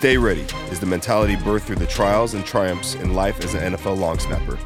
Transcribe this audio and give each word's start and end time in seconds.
Stay 0.00 0.16
Ready 0.16 0.46
is 0.70 0.80
the 0.80 0.86
mentality 0.86 1.36
birthed 1.36 1.64
through 1.64 1.76
the 1.76 1.86
trials 1.86 2.32
and 2.32 2.42
triumphs 2.46 2.94
in 2.94 3.12
life 3.12 3.38
as 3.44 3.52
an 3.52 3.74
NFL 3.74 3.98
long 3.98 4.18
snapper. 4.18 4.58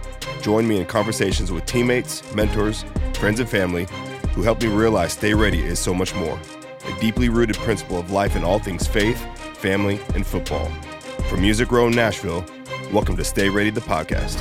Join 0.43 0.69
me 0.69 0.79
in 0.79 0.87
conversations 0.87 1.51
with 1.51 1.67
teammates, 1.67 2.23
mentors, 2.37 2.85
friends, 3.15 3.41
and 3.41 3.49
family 3.49 3.89
who 4.35 4.43
helped 4.43 4.63
me 4.63 4.69
realize 4.69 5.15
Stay 5.15 5.35
Ready 5.35 5.61
is 5.61 5.81
so 5.81 5.93
much 5.93 6.15
more. 6.15 6.39
A 6.85 7.01
deeply 7.01 7.31
rooted 7.31 7.57
principle 7.57 7.99
of 7.99 8.13
life 8.13 8.37
in 8.37 8.45
all 8.45 8.61
things 8.61 8.87
faith, 8.87 9.21
family, 9.59 10.01
and 10.15 10.25
football. 10.25 10.71
From 11.29 11.41
Music 11.41 11.73
Row 11.73 11.89
in 11.89 11.97
Nashville, 11.97 12.45
welcome 12.93 13.17
to 13.17 13.25
Stay 13.25 13.49
Ready, 13.49 13.71
the 13.71 13.81
podcast. 13.81 14.41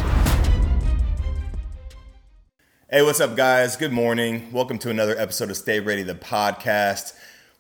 Hey, 2.88 3.02
what's 3.02 3.20
up, 3.20 3.36
guys? 3.36 3.76
Good 3.78 3.94
morning. 3.94 4.52
Welcome 4.52 4.78
to 4.78 4.92
another 4.92 5.18
episode 5.18 5.50
of 5.50 5.58
Stay 5.58 5.80
Ready, 5.80 6.04
the 6.04 6.14
podcast. 6.14 7.14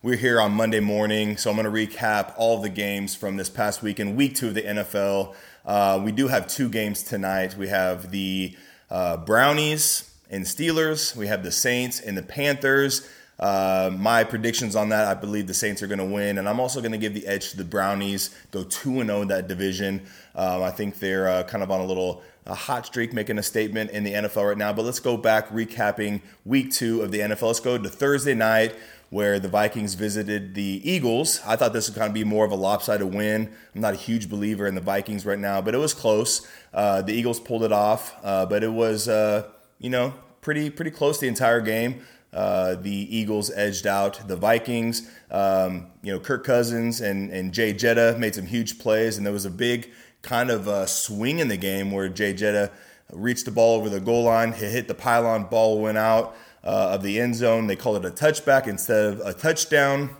We're 0.03 0.17
here 0.17 0.41
on 0.41 0.51
Monday 0.51 0.81
morning, 0.81 1.37
so 1.37 1.49
I'm 1.49 1.55
going 1.55 1.63
to 1.63 1.71
recap 1.71 2.33
all 2.35 2.59
the 2.59 2.67
games 2.67 3.15
from 3.15 3.37
this 3.37 3.49
past 3.49 3.81
weekend, 3.81 4.17
week 4.17 4.35
two 4.35 4.49
of 4.49 4.53
the 4.53 4.61
NFL. 4.61 5.33
Uh, 5.65 6.01
we 6.03 6.11
do 6.11 6.27
have 6.27 6.45
two 6.45 6.67
games 6.67 7.03
tonight. 7.03 7.55
We 7.55 7.69
have 7.69 8.11
the 8.11 8.53
uh, 8.91 9.15
Brownies 9.15 10.13
and 10.29 10.43
Steelers, 10.43 11.15
we 11.15 11.27
have 11.27 11.41
the 11.41 11.53
Saints 11.53 12.01
and 12.01 12.17
the 12.17 12.21
Panthers. 12.21 13.09
Uh, 13.39 13.91
my 13.97 14.25
predictions 14.25 14.75
on 14.75 14.89
that, 14.89 15.07
I 15.07 15.13
believe 15.13 15.47
the 15.47 15.53
Saints 15.53 15.81
are 15.81 15.87
going 15.87 15.99
to 15.99 16.05
win, 16.05 16.37
and 16.37 16.49
I'm 16.49 16.59
also 16.59 16.81
going 16.81 16.91
to 16.91 16.97
give 16.97 17.13
the 17.13 17.25
edge 17.25 17.51
to 17.51 17.57
the 17.57 17.63
Brownies. 17.63 18.35
Go 18.51 18.65
two 18.65 18.99
and 18.99 19.09
zero 19.09 19.21
in 19.21 19.29
that 19.29 19.47
division. 19.47 20.01
Um, 20.35 20.63
I 20.63 20.71
think 20.71 20.99
they're 20.99 21.29
uh, 21.29 21.43
kind 21.43 21.63
of 21.63 21.71
on 21.71 21.79
a 21.79 21.85
little 21.85 22.23
a 22.45 22.53
hot 22.53 22.85
streak, 22.85 23.13
making 23.13 23.37
a 23.37 23.43
statement 23.43 23.91
in 23.91 24.03
the 24.03 24.11
NFL 24.11 24.49
right 24.49 24.57
now. 24.57 24.73
But 24.73 24.83
let's 24.83 24.99
go 24.99 25.15
back, 25.15 25.47
recapping 25.47 26.21
week 26.43 26.71
two 26.71 27.01
of 27.01 27.11
the 27.11 27.19
NFL. 27.19 27.43
Let's 27.43 27.61
go 27.61 27.77
to 27.77 27.87
Thursday 27.87 28.33
night 28.33 28.75
where 29.13 29.39
the 29.39 29.47
Vikings 29.47 29.93
visited 29.93 30.55
the 30.55 30.81
Eagles. 30.83 31.39
I 31.45 31.55
thought 31.55 31.71
this 31.71 31.87
would 31.87 31.95
kind 31.95 32.07
of 32.07 32.15
be 32.15 32.23
more 32.23 32.45
of 32.45 32.51
a 32.51 32.55
lopsided 32.55 33.13
win. 33.13 33.47
I'm 33.75 33.81
not 33.81 33.93
a 33.93 33.97
huge 33.97 34.27
believer 34.27 34.65
in 34.65 34.73
the 34.73 34.81
Vikings 34.81 35.23
right 35.23 35.37
now, 35.37 35.61
but 35.61 35.75
it 35.75 35.77
was 35.77 35.93
close. 35.93 36.47
Uh, 36.73 37.03
the 37.03 37.13
Eagles 37.13 37.39
pulled 37.39 37.61
it 37.61 37.71
off, 37.71 38.15
uh, 38.23 38.47
but 38.47 38.63
it 38.63 38.71
was, 38.71 39.07
uh, 39.07 39.47
you 39.77 39.91
know, 39.91 40.15
pretty 40.41 40.71
pretty 40.71 40.89
close 40.89 41.19
the 41.19 41.27
entire 41.27 41.61
game. 41.61 42.01
Uh, 42.33 42.73
the 42.73 43.15
Eagles 43.15 43.51
edged 43.51 43.85
out 43.85 44.27
the 44.27 44.35
Vikings. 44.35 45.07
Um, 45.29 45.91
you 46.01 46.11
know, 46.11 46.19
Kirk 46.19 46.43
Cousins 46.43 46.99
and, 46.99 47.29
and 47.29 47.53
Jay 47.53 47.71
Jetta 47.71 48.15
made 48.17 48.33
some 48.33 48.47
huge 48.47 48.79
plays, 48.79 49.17
and 49.17 49.23
there 49.27 49.31
was 49.31 49.45
a 49.45 49.51
big 49.51 49.91
kind 50.23 50.49
of 50.49 50.67
uh, 50.67 50.87
swing 50.87 51.37
in 51.37 51.49
the 51.49 51.57
game 51.57 51.91
where 51.91 52.09
Jay 52.09 52.33
Jetta 52.33 52.71
reached 53.11 53.45
the 53.45 53.51
ball 53.51 53.77
over 53.77 53.89
the 53.89 53.99
goal 53.99 54.23
line, 54.23 54.53
hit 54.53 54.87
the 54.87 54.95
pylon, 54.95 55.43
ball 55.43 55.79
went 55.79 55.99
out 55.99 56.35
uh, 56.63 56.91
of 56.93 57.03
the 57.03 57.19
end 57.19 57.35
zone. 57.35 57.67
They 57.67 57.75
call 57.75 57.95
it 57.95 58.05
a 58.05 58.11
touchback 58.11 58.67
instead 58.67 59.05
of 59.05 59.19
a 59.21 59.33
touchdown 59.33 60.15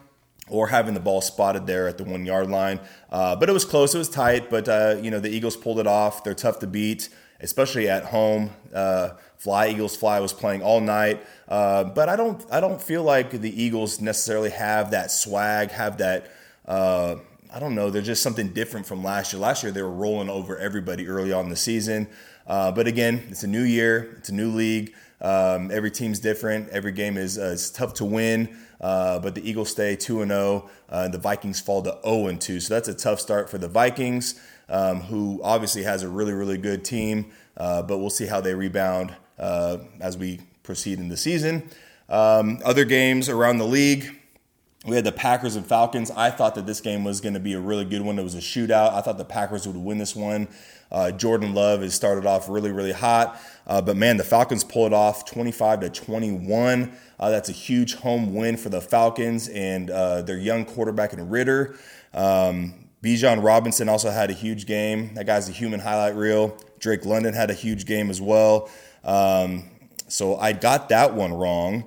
or 0.50 0.68
having 0.68 0.94
the 0.94 1.00
ball 1.00 1.22
spotted 1.22 1.66
there 1.66 1.88
at 1.88 1.98
the 1.98 2.04
one 2.04 2.26
yard 2.26 2.50
line. 2.50 2.80
Uh, 3.10 3.36
but 3.36 3.50
it 3.50 3.54
was 3.54 3.66
close. 3.66 3.96
It 3.96 3.98
was 3.98 4.10
tight. 4.10 4.50
But 4.50 4.68
uh, 4.68 4.98
you 5.02 5.12
know 5.12 5.20
the 5.20 5.30
Eagles 5.30 5.56
pulled 5.56 5.80
it 5.80 5.88
off. 5.88 6.24
They're 6.24 6.34
tough 6.34 6.60
to 6.60 6.68
beat, 6.68 7.10
especially 7.40 7.90
at 7.90 8.06
home. 8.06 8.52
Uh, 8.74 9.12
fly 9.38 9.68
Eagles 9.70 9.96
Fly 9.96 10.20
was 10.20 10.34
playing 10.34 10.62
all 10.62 10.82
night. 10.82 11.26
Uh, 11.48 11.84
but 11.86 12.10
I 12.10 12.16
don't 12.16 12.46
I 12.52 12.60
don't 12.60 12.82
feel 12.82 13.04
like 13.04 13.32
the 13.32 13.62
Eagles 13.64 14.02
necessarily 14.02 14.50
have 14.52 14.92
that 14.92 15.12
swag, 15.12 15.72
have 15.72 15.98
that. 15.98 16.32
Uh, 16.66 17.16
I 17.54 17.60
don't 17.60 17.76
know. 17.76 17.92
They're 17.92 18.02
just 18.02 18.24
something 18.24 18.50
different 18.50 18.88
from 18.88 19.04
last 19.04 19.32
year. 19.32 19.40
Last 19.40 19.62
year 19.62 19.72
they 19.72 19.84
were 19.84 19.92
rolling 19.92 20.30
over 20.30 20.58
everybody 20.58 21.08
early 21.08 21.32
on 21.32 21.50
the 21.50 21.56
season. 21.56 22.08
Uh, 22.48 22.72
but 22.72 22.88
again, 22.88 23.24
it's 23.30 23.44
a 23.44 23.48
new 23.48 23.62
year. 23.62 24.16
It's 24.18 24.30
a 24.30 24.34
new 24.34 24.50
league. 24.50 24.94
Um, 25.24 25.72
every 25.72 25.90
team's 25.90 26.20
different. 26.20 26.70
Every 26.70 26.92
game 26.92 27.18
is, 27.18 27.38
uh, 27.38 27.58
tough 27.74 27.94
to 27.96 28.06
win. 28.06 28.58
Uh, 28.82 29.20
but 29.20 29.34
the 29.34 29.50
Eagles 29.50 29.72
stay 29.72 29.96
2 29.96 30.22
and 30.22 30.32
0. 30.32 30.70
Uh, 30.90 31.08
the 31.08 31.18
Vikings 31.18 31.62
fall 31.62 31.82
to 31.84 31.98
0 32.04 32.28
and 32.28 32.40
2. 32.40 32.60
So 32.60 32.74
that's 32.74 32.90
a 32.90 32.94
tough 32.94 33.20
start 33.22 33.50
for 33.50 33.58
the 33.58 33.70
Vikings, 33.70 34.40
um, 34.68 35.00
who 35.02 35.40
obviously 35.42 35.84
has 35.84 36.04
a 36.04 36.10
really, 36.10 36.34
really 36.34 36.58
good 36.58 36.84
team. 36.84 37.32
Uh, 37.56 37.82
but 37.82 38.00
we'll 38.00 38.10
see 38.10 38.26
how 38.26 38.42
they 38.42 38.54
rebound 38.54 39.16
uh, 39.40 39.78
as 40.02 40.18
we 40.18 40.42
proceed 40.64 41.00
in 41.00 41.08
the 41.08 41.18
season. 41.18 41.70
Um, 42.10 42.60
other 42.66 42.84
games 42.84 43.30
around 43.30 43.58
the 43.58 43.68
league. 43.68 44.20
We 44.86 44.98
had 44.98 45.06
the 45.06 45.14
Packers 45.14 45.56
and 45.56 45.66
Falcons. 45.66 46.12
I 46.12 46.30
thought 46.30 46.56
that 46.56 46.66
this 46.66 46.82
game 46.82 47.06
was 47.06 47.22
going 47.22 47.36
to 47.36 47.40
be 47.40 47.54
a 47.54 47.60
really 47.60 47.86
good 47.86 48.02
one. 48.02 48.20
It 48.20 48.24
was 48.24 48.36
a 48.36 48.40
shootout. 48.40 48.94
I 48.94 49.00
thought 49.00 49.18
the 49.18 49.24
Packers 49.24 49.66
would 49.66 49.78
win 49.78 49.98
this 49.98 50.14
one. 50.14 50.50
Uh, 50.92 51.12
Jordan 51.12 51.54
Love 51.54 51.82
has 51.82 51.94
started 51.94 52.26
off 52.26 52.50
really, 52.50 52.72
really 52.72 52.92
hot. 52.92 53.40
Uh, 53.66 53.82
but 53.82 53.96
man, 53.96 54.18
the 54.18 54.26
Falcons 54.26 54.66
pull 54.66 54.86
it 54.86 54.92
off 54.92 55.24
25 55.26 55.80
to 55.82 55.90
21. 55.90 56.92
Uh, 57.18 57.30
that's 57.30 57.48
a 57.48 57.54
huge 57.54 57.96
home 57.96 58.36
win 58.36 58.58
for 58.58 58.68
the 58.68 58.82
Falcons 58.82 59.48
and 59.48 59.90
uh, 59.90 60.22
their 60.22 60.38
young 60.38 60.66
quarterback 60.66 61.14
in 61.14 61.30
Ridder. 61.30 61.76
Um, 62.14 62.90
Bijan 63.02 63.42
Robinson 63.42 63.88
also 63.88 64.12
had 64.12 64.30
a 64.30 64.34
huge 64.34 64.66
game. 64.66 65.14
That 65.16 65.26
guy's 65.26 65.48
a 65.48 65.54
human 65.54 65.80
highlight 65.80 66.16
reel. 66.16 66.58
Drake 66.80 67.06
London 67.06 67.34
had 67.34 67.50
a 67.50 67.54
huge 67.54 67.86
game 67.86 68.10
as 68.10 68.22
well. 68.22 68.70
Um, 69.06 69.70
so 70.10 70.36
I 70.36 70.52
got 70.52 70.90
that 70.90 71.14
one 71.14 71.34
wrong. 71.34 71.86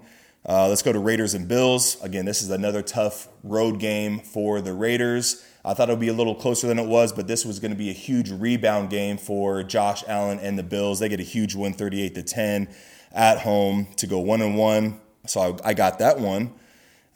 Uh, 0.49 0.69
let's 0.69 0.83
go 0.83 0.93
to 0.93 0.99
Raiders 1.01 1.35
and 1.35 1.49
Bills. 1.49 2.01
Again, 2.03 2.25
this 2.25 2.41
is 2.41 2.51
another 2.51 2.81
tough 2.81 3.29
road 3.43 3.81
game 3.81 4.21
for 4.21 4.61
the 4.61 4.73
Raiders. 4.73 5.45
I 5.65 5.75
thought 5.75 5.89
it 5.89 5.93
would 5.93 6.01
be 6.01 6.09
a 6.09 6.13
little 6.13 6.37
closer 6.37 6.69
than 6.69 6.79
it 6.79 6.87
was, 6.87 7.13
but 7.13 7.27
this 7.27 7.45
was 7.45 7.59
going 7.59 7.73
to 7.73 7.77
be 7.77 7.91
a 7.91 7.95
huge 7.95 8.31
rebound 8.31 8.89
game 8.89 9.19
for 9.19 9.65
Josh 9.65 10.05
Allen 10.07 10.39
and 10.39 10.57
the 10.57 10.63
Bills. 10.63 11.01
They 11.01 11.09
get 11.09 11.19
a 11.19 11.25
huge 11.25 11.57
win, 11.57 11.73
38 11.73 12.15
to 12.15 12.23
10 12.23 12.69
at 13.13 13.41
home 13.41 13.89
to 13.97 14.07
go 14.07 14.21
one 14.21 14.41
and 14.41 14.57
one. 14.57 15.01
So 15.27 15.41
I, 15.41 15.71
I 15.71 15.75
got 15.75 15.99
that 15.99 16.21
one. 16.21 16.53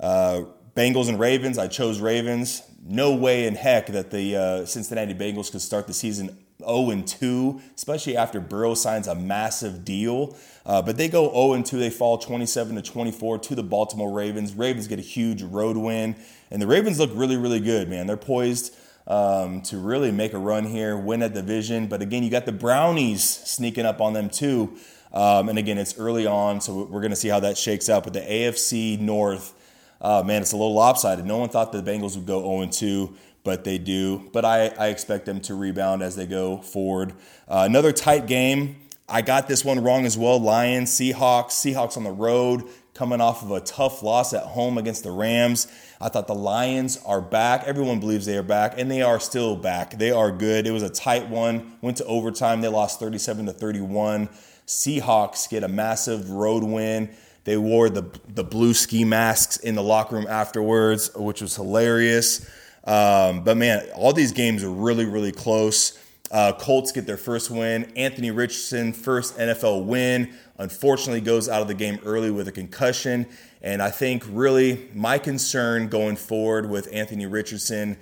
Uh, 0.01 0.43
Bengals 0.75 1.09
and 1.09 1.21
Ravens. 1.21 1.57
I 1.57 1.69
chose 1.69 2.01
Ravens. 2.01 2.63
No 2.83 3.15
way 3.15 3.47
in 3.47 3.55
heck 3.55 3.87
that 3.89 4.11
the 4.11 4.37
uh, 4.37 4.67
Cincinnati 4.67 5.15
Bengals 5.15 5.53
could 5.53 5.63
start 5.63 5.87
the 5.87 5.93
season 5.93 6.37
0 6.61 6.91
and 6.91 7.07
2, 7.07 7.61
especially 7.77 8.17
after 8.17 8.41
Burrow 8.41 8.75
signs 8.75 9.07
a 9.07 9.15
massive 9.15 9.85
deal. 9.85 10.37
Uh, 10.65 10.81
but 10.83 10.97
they 10.97 11.09
go 11.09 11.31
0 11.31 11.55
and 11.55 11.67
2. 11.67 11.79
They 11.79 11.91
fall 11.91 12.19
27 12.19 12.77
to 12.77 12.83
24 12.83 13.39
to 13.39 13.55
the 13.55 13.63
Baltimore 13.63 14.13
Ravens. 14.13 14.55
Ravens 14.55 14.87
get 14.87 14.99
a 14.99 15.03
huge 15.03 15.43
road 15.43 15.77
win, 15.77 16.17
and 16.51 16.61
the 16.61 16.67
Ravens 16.67 16.99
look 16.99 17.11
really, 17.15 17.37
really 17.37 17.61
good, 17.61 17.89
man. 17.89 18.07
They're 18.07 18.17
poised 18.17 18.75
um, 19.07 19.63
to 19.63 19.79
really 19.79 20.13
make 20.13 20.33
a 20.33 20.39
run 20.39 20.65
here, 20.65 20.97
win 20.97 21.23
a 21.23 21.29
division. 21.29 21.89
But 21.89 22.03
again, 22.03 22.23
you 22.23 22.31
got 22.31 22.47
the 22.47 22.53
Brownies 22.53 23.25
sneaking 23.25 23.85
up 23.85 24.01
on 24.01 24.13
them 24.13 24.31
too. 24.31 24.77
Um, 25.13 25.49
and 25.49 25.59
again, 25.59 25.79
it's 25.79 25.99
early 25.99 26.27
on, 26.27 26.61
so 26.61 26.85
we're 26.85 27.01
going 27.01 27.11
to 27.11 27.17
see 27.17 27.29
how 27.29 27.41
that 27.41 27.59
shakes 27.59 27.89
out. 27.89 28.05
But 28.05 28.13
the 28.13 28.21
AFC 28.21 29.01
North, 29.01 29.55
uh, 30.01 30.23
man, 30.25 30.43
it's 30.43 30.53
a 30.53 30.57
little 30.57 30.75
lopsided. 30.75 31.27
No 31.27 31.39
one 31.39 31.49
thought 31.49 31.73
the 31.73 31.83
Bengals 31.83 32.15
would 32.17 32.27
go 32.27 32.41
0 32.43 32.71
2 32.71 33.17
but 33.45 33.65
they 33.65 33.79
do. 33.79 34.29
But 34.33 34.45
I, 34.45 34.69
I 34.69 34.89
expect 34.89 35.27
them 35.27 35.41
to 35.43 35.55
rebound 35.55 36.03
as 36.03 36.17
they 36.17 36.27
go 36.27 36.59
forward. 36.59 37.13
Uh, 37.49 37.65
another 37.69 37.93
tight 37.93 38.27
game. 38.27 38.77
I 39.09 39.23
got 39.23 39.49
this 39.49 39.65
one 39.65 39.83
wrong 39.83 40.07
as 40.07 40.17
well. 40.17 40.39
Lions, 40.39 40.91
Seahawks, 40.93 41.51
Seahawks 41.51 41.97
on 41.97 42.05
the 42.05 42.13
road, 42.13 42.63
coming 42.95 43.21
off 43.21 43.43
of 43.43 43.51
a 43.51 43.61
tough 43.61 44.05
loss 44.05 44.33
at 44.33 44.45
home 44.45 44.79
against 44.79 45.03
the 45.03 45.11
Rams. 45.11 45.67
I 46.01 46.09
thought 46.09 46.29
the 46.29 46.35
Lions 46.35 46.97
are 47.05 47.21
back. 47.21 47.65
Everyone 47.67 47.99
believes 47.99 48.25
they 48.25 48.37
are 48.37 48.45
back, 48.45 48.75
and 48.79 48.89
they 48.89 49.03
are 49.03 49.19
still 49.19 49.57
back. 49.57 49.99
They 49.99 50.13
are 50.13 50.31
good. 50.31 50.65
It 50.65 50.71
was 50.71 50.85
a 50.85 50.89
tight 50.89 51.29
one. 51.29 51.73
Went 51.81 51.97
to 51.97 52.05
overtime. 52.05 52.61
They 52.61 52.69
lost 52.69 53.01
37 53.01 53.47
to 53.47 53.53
31. 53.53 54.29
Seahawks 54.67 55.51
get 55.51 55.65
a 55.65 55.69
massive 55.69 56.31
road 56.31 56.63
win. 56.63 57.11
They 57.45 57.57
wore 57.57 57.89
the 57.89 58.05
the 58.29 58.45
blue 58.45 58.75
ski 58.75 59.05
masks 59.05 59.57
in 59.57 59.75
the 59.75 59.83
locker 59.83 60.15
room 60.15 60.27
afterwards, 60.29 61.11
which 61.17 61.41
was 61.41 61.57
hilarious. 61.57 62.49
Um, 62.85 63.45
but 63.45 63.57
man, 63.57 63.89
all 63.95 64.13
these 64.13 64.33
games 64.33 64.65
are 64.65 64.71
really, 64.71 65.05
really 65.05 65.33
close. 65.33 65.99
Uh, 66.31 66.53
Colts 66.53 66.93
get 66.93 67.07
their 67.07 67.17
first 67.17 67.51
win. 67.51 67.93
Anthony 67.97 68.31
Richardson, 68.31 68.93
first 68.93 69.37
NFL 69.37 69.85
win. 69.85 70.33
Unfortunately, 70.59 71.21
goes 71.21 71.49
out 71.49 71.61
of 71.61 71.69
the 71.69 71.75
game 71.75 71.99
early 72.05 72.31
with 72.31 72.47
a 72.47 72.53
concussion. 72.53 73.27
And 73.63 73.83
I 73.83 73.91
think 73.91 74.25
really 74.29 74.89
my 74.95 75.19
concern 75.19 75.89
going 75.89 76.17
forward 76.17 76.71
with 76.71 76.89
Anthony 76.93 77.27
Richardson 77.27 77.99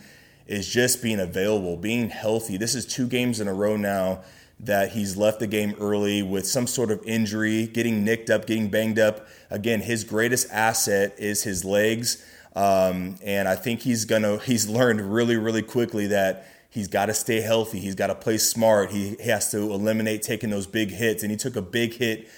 is 0.46 0.68
just 0.68 1.02
being 1.02 1.20
available, 1.20 1.76
being 1.76 2.10
healthy. 2.10 2.56
This 2.56 2.74
is 2.74 2.86
two 2.86 3.06
games 3.06 3.40
in 3.40 3.48
a 3.48 3.54
row 3.54 3.76
now 3.76 4.22
that 4.60 4.92
he's 4.92 5.16
left 5.16 5.38
the 5.38 5.46
game 5.46 5.74
early 5.80 6.22
with 6.22 6.46
some 6.46 6.66
sort 6.66 6.90
of 6.90 7.00
injury, 7.04 7.66
getting 7.66 8.04
nicked 8.04 8.28
up, 8.28 8.46
getting 8.46 8.68
banged 8.68 8.98
up. 8.98 9.26
Again, 9.50 9.80
his 9.80 10.04
greatest 10.04 10.50
asset 10.50 11.14
is 11.18 11.44
his 11.44 11.64
legs. 11.64 12.24
Um, 12.58 13.14
and 13.22 13.46
I 13.46 13.54
think 13.54 13.82
he's 13.82 14.04
gonna 14.04 14.38
he's 14.38 14.68
learned 14.68 15.00
really 15.00 15.36
really 15.36 15.62
quickly 15.62 16.08
that 16.08 16.48
he's 16.70 16.88
got 16.88 17.06
to 17.06 17.14
stay 17.14 17.40
healthy. 17.40 17.78
He's 17.78 17.94
got 17.94 18.08
to 18.08 18.14
play 18.14 18.38
smart. 18.38 18.90
He, 18.90 19.16
he, 19.20 19.30
has 19.30 19.50
to 19.52 19.58
eliminate 19.58 20.22
taking 20.22 20.50
those 20.50 20.66
big 20.66 20.90
hits. 20.90 21.22
And 21.22 21.30
he 21.30 21.36
took 21.36 21.56
a 21.56 21.62
big 21.62 21.94
hit 21.94 22.28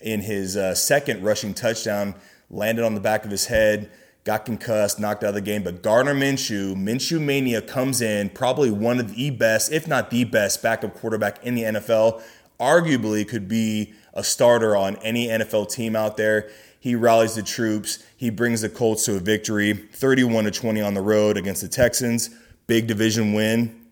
in 0.00 0.20
his 0.20 0.56
uh, 0.56 0.74
second 0.74 1.22
rushing 1.22 1.54
touchdown, 1.54 2.14
landed 2.50 2.84
on 2.84 2.94
the 2.94 3.00
back 3.00 3.24
of 3.24 3.30
his 3.30 3.46
head, 3.46 3.90
got 4.24 4.44
concussed, 4.44 5.00
knocked 5.00 5.24
out 5.24 5.30
of 5.30 5.34
the 5.34 5.40
game. 5.40 5.62
But 5.62 5.82
Gardner 5.82 6.14
Minshew, 6.14 6.74
Minshew 6.76 7.20
Mania 7.20 7.62
comes 7.62 8.00
in, 8.00 8.30
probably 8.30 8.70
one 8.70 9.00
of 9.00 9.14
the 9.14 9.30
best, 9.30 9.72
if 9.72 9.88
not 9.88 10.10
the 10.10 10.24
best, 10.24 10.62
backup 10.62 10.94
quarterback 10.94 11.44
in 11.44 11.54
the 11.54 11.62
NFL. 11.62 12.22
Arguably 12.58 13.26
could 13.26 13.48
be 13.48 13.94
a 14.12 14.22
starter 14.22 14.76
on 14.76 14.96
any 14.96 15.28
NFL 15.28 15.70
team 15.70 15.96
out 15.96 16.16
there. 16.16 16.50
He 16.80 16.94
rallies 16.94 17.34
the 17.34 17.42
troops. 17.42 18.02
He 18.16 18.30
brings 18.30 18.62
the 18.62 18.68
Colts 18.68 19.04
to 19.04 19.16
a 19.16 19.20
victory, 19.20 19.74
31 19.74 20.44
to 20.44 20.50
20 20.50 20.80
on 20.80 20.94
the 20.94 21.02
road 21.02 21.36
against 21.36 21.60
the 21.62 21.68
Texans. 21.68 22.30
big 22.66 22.86
division 22.86 23.34
win. 23.34 23.84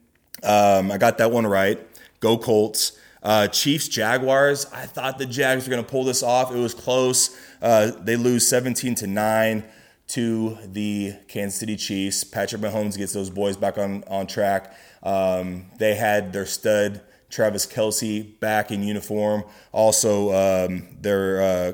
Um, 0.43 0.91
I 0.91 0.99
got 0.99 1.19
that 1.19 1.31
one 1.31 1.47
right. 1.47 1.79
Go 2.21 2.39
Colts. 2.39 2.99
Uh, 3.23 3.49
Chiefs 3.49 3.89
Jaguars. 3.89 4.67
I 4.73 4.87
thought 4.87 5.19
the 5.19 5.27
Jags 5.27 5.67
were 5.67 5.71
going 5.71 5.85
to 5.85 5.91
pull 5.91 6.05
this 6.05 6.23
off. 6.23 6.53
It 6.53 6.59
was 6.59 6.75
close. 6.75 7.39
Uh, 7.61 7.91
they 8.01 8.17
lose 8.17 8.47
17 8.49 8.95
to 8.97 9.07
nine 9.07 9.65
to 10.09 10.57
the 10.65 11.15
Kansas 11.27 11.59
City 11.59 11.77
Chiefs. 11.77 12.25
Patrick 12.25 12.63
Mahomes 12.63 12.97
gets 12.97 13.13
those 13.13 13.29
boys 13.29 13.57
back 13.57 13.77
on 13.77 14.05
on 14.07 14.27
track. 14.27 14.75
Um, 15.03 15.67
they 15.79 15.95
had 15.95 16.33
their 16.33 16.47
stud 16.47 17.03
Travis 17.29 17.67
Kelce 17.67 18.39
back 18.41 18.71
in 18.71 18.83
uniform. 18.83 19.45
Also, 19.73 20.33
um, 20.33 20.89
their 21.01 21.43
uh, 21.43 21.73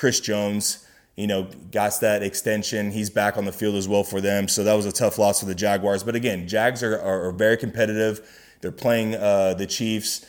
Chris 0.00 0.18
Jones, 0.18 0.86
you 1.14 1.26
know, 1.26 1.46
got 1.70 2.00
that 2.00 2.22
extension. 2.22 2.90
He's 2.90 3.10
back 3.10 3.36
on 3.36 3.44
the 3.44 3.52
field 3.52 3.74
as 3.74 3.86
well 3.86 4.02
for 4.02 4.22
them. 4.22 4.48
So 4.48 4.64
that 4.64 4.72
was 4.72 4.86
a 4.86 4.92
tough 4.92 5.18
loss 5.18 5.40
for 5.40 5.46
the 5.46 5.54
Jaguars. 5.54 6.02
But 6.02 6.14
again, 6.14 6.48
Jags 6.48 6.82
are, 6.82 6.98
are, 6.98 7.26
are 7.26 7.32
very 7.32 7.58
competitive. 7.58 8.26
They're 8.62 8.72
playing 8.72 9.14
uh, 9.14 9.54
the 9.54 9.66
Chiefs 9.66 10.24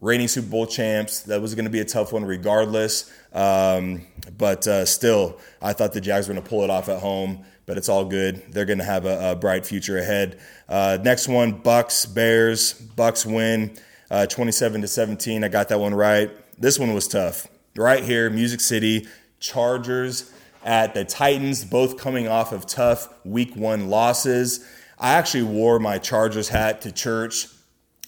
reigning 0.00 0.26
Super 0.26 0.48
Bowl 0.48 0.66
champs. 0.66 1.20
That 1.20 1.40
was 1.40 1.54
going 1.54 1.66
to 1.66 1.70
be 1.70 1.78
a 1.78 1.84
tough 1.84 2.12
one 2.12 2.24
regardless. 2.24 3.08
Um, 3.32 4.04
but 4.36 4.66
uh, 4.66 4.84
still, 4.84 5.38
I 5.62 5.74
thought 5.74 5.92
the 5.92 6.00
Jags 6.00 6.26
were 6.26 6.34
going 6.34 6.42
to 6.42 6.50
pull 6.50 6.64
it 6.64 6.70
off 6.70 6.88
at 6.88 6.98
home. 6.98 7.44
But 7.66 7.78
it's 7.78 7.88
all 7.88 8.04
good. 8.04 8.42
They're 8.52 8.64
going 8.64 8.80
to 8.80 8.84
have 8.84 9.06
a, 9.06 9.30
a, 9.30 9.36
bright 9.36 9.64
future 9.64 9.96
ahead. 9.96 10.40
Uh, 10.68 10.98
next 11.00 11.28
one, 11.28 11.52
Bucks 11.52 12.04
Bears. 12.04 12.72
Bucks 12.72 13.24
win, 13.24 13.78
uh, 14.10 14.26
27 14.26 14.82
to 14.82 14.88
17. 14.88 15.44
I 15.44 15.48
got 15.48 15.68
that 15.68 15.78
one 15.78 15.94
right. 15.94 16.32
This 16.58 16.80
one 16.80 16.92
was 16.94 17.06
tough. 17.06 17.46
Right 17.76 18.04
here, 18.04 18.30
Music 18.30 18.60
City, 18.60 19.08
Chargers 19.40 20.32
at 20.64 20.94
the 20.94 21.04
Titans, 21.04 21.64
both 21.64 21.98
coming 21.98 22.28
off 22.28 22.52
of 22.52 22.66
tough 22.66 23.12
Week 23.24 23.56
One 23.56 23.90
losses. 23.90 24.64
I 24.96 25.14
actually 25.14 25.42
wore 25.42 25.80
my 25.80 25.98
Chargers 25.98 26.48
hat 26.48 26.82
to 26.82 26.92
church 26.92 27.48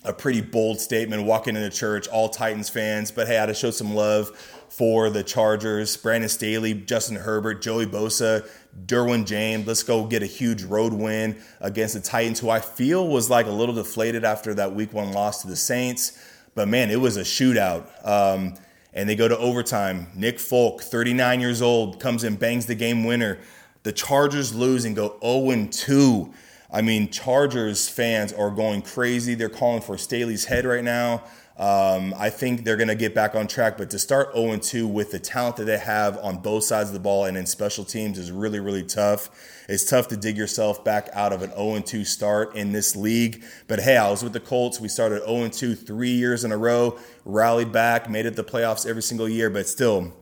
a 0.04 0.12
pretty 0.12 0.40
bold 0.40 0.78
statement 0.80 1.24
walking 1.24 1.56
into 1.56 1.68
church, 1.68 2.06
all 2.06 2.28
Titans 2.28 2.68
fans. 2.68 3.10
But 3.10 3.26
hey, 3.26 3.38
I 3.38 3.40
had 3.40 3.46
to 3.46 3.54
show 3.54 3.72
some 3.72 3.92
love 3.92 4.28
for 4.68 5.10
the 5.10 5.24
Chargers. 5.24 5.96
Brandon 5.96 6.28
Staley, 6.28 6.72
Justin 6.72 7.16
Herbert, 7.16 7.60
Joey 7.60 7.86
Bosa, 7.86 8.48
Derwin 8.86 9.26
James. 9.26 9.66
Let's 9.66 9.82
go 9.82 10.06
get 10.06 10.22
a 10.22 10.26
huge 10.26 10.62
road 10.62 10.92
win 10.92 11.42
against 11.60 11.94
the 11.94 12.00
Titans, 12.00 12.38
who 12.38 12.50
I 12.50 12.60
feel 12.60 13.08
was 13.08 13.28
like 13.30 13.46
a 13.46 13.50
little 13.50 13.74
deflated 13.74 14.24
after 14.24 14.54
that 14.54 14.76
week 14.76 14.92
one 14.92 15.10
loss 15.10 15.42
to 15.42 15.48
the 15.48 15.56
Saints. 15.56 16.16
But 16.54 16.68
man, 16.68 16.88
it 16.92 17.00
was 17.00 17.16
a 17.16 17.22
shootout. 17.22 17.88
Um, 18.06 18.54
and 18.96 19.06
they 19.06 19.14
go 19.14 19.28
to 19.28 19.38
overtime. 19.38 20.08
Nick 20.14 20.40
Folk, 20.40 20.82
39 20.82 21.40
years 21.40 21.60
old, 21.60 22.00
comes 22.00 22.24
in, 22.24 22.36
bangs 22.36 22.64
the 22.64 22.74
game 22.74 23.04
winner. 23.04 23.38
The 23.82 23.92
Chargers 23.92 24.54
lose 24.54 24.86
and 24.86 24.96
go 24.96 25.18
0 25.22 25.68
2. 25.70 26.34
I 26.70 26.82
mean, 26.82 27.10
Chargers 27.10 27.88
fans 27.88 28.32
are 28.32 28.50
going 28.50 28.82
crazy. 28.82 29.34
They're 29.34 29.48
calling 29.48 29.82
for 29.82 29.96
Staley's 29.96 30.46
head 30.46 30.64
right 30.64 30.84
now. 30.84 31.22
Um, 31.58 32.12
I 32.18 32.28
think 32.28 32.64
they're 32.64 32.76
going 32.76 32.88
to 32.88 32.94
get 32.94 33.14
back 33.14 33.34
on 33.34 33.46
track, 33.46 33.78
but 33.78 33.88
to 33.90 33.98
start 33.98 34.34
0 34.34 34.58
2 34.58 34.86
with 34.86 35.10
the 35.10 35.18
talent 35.18 35.56
that 35.56 35.64
they 35.64 35.78
have 35.78 36.18
on 36.18 36.38
both 36.38 36.64
sides 36.64 36.90
of 36.90 36.92
the 36.92 37.00
ball 37.00 37.24
and 37.24 37.34
in 37.34 37.46
special 37.46 37.82
teams 37.82 38.18
is 38.18 38.30
really, 38.30 38.60
really 38.60 38.82
tough. 38.82 39.30
It's 39.66 39.88
tough 39.88 40.08
to 40.08 40.18
dig 40.18 40.36
yourself 40.36 40.84
back 40.84 41.08
out 41.14 41.32
of 41.32 41.40
an 41.40 41.52
0 41.52 41.80
2 41.80 42.04
start 42.04 42.54
in 42.56 42.72
this 42.72 42.94
league. 42.94 43.42
But 43.68 43.80
hey, 43.80 43.96
I 43.96 44.10
was 44.10 44.22
with 44.22 44.34
the 44.34 44.40
Colts. 44.40 44.80
We 44.80 44.88
started 44.88 45.24
0 45.24 45.48
2 45.48 45.74
three 45.74 46.10
years 46.10 46.44
in 46.44 46.52
a 46.52 46.58
row, 46.58 46.98
rallied 47.24 47.72
back, 47.72 48.10
made 48.10 48.26
it 48.26 48.36
the 48.36 48.44
playoffs 48.44 48.86
every 48.86 49.02
single 49.02 49.28
year, 49.28 49.48
but 49.48 49.66
still, 49.66 50.12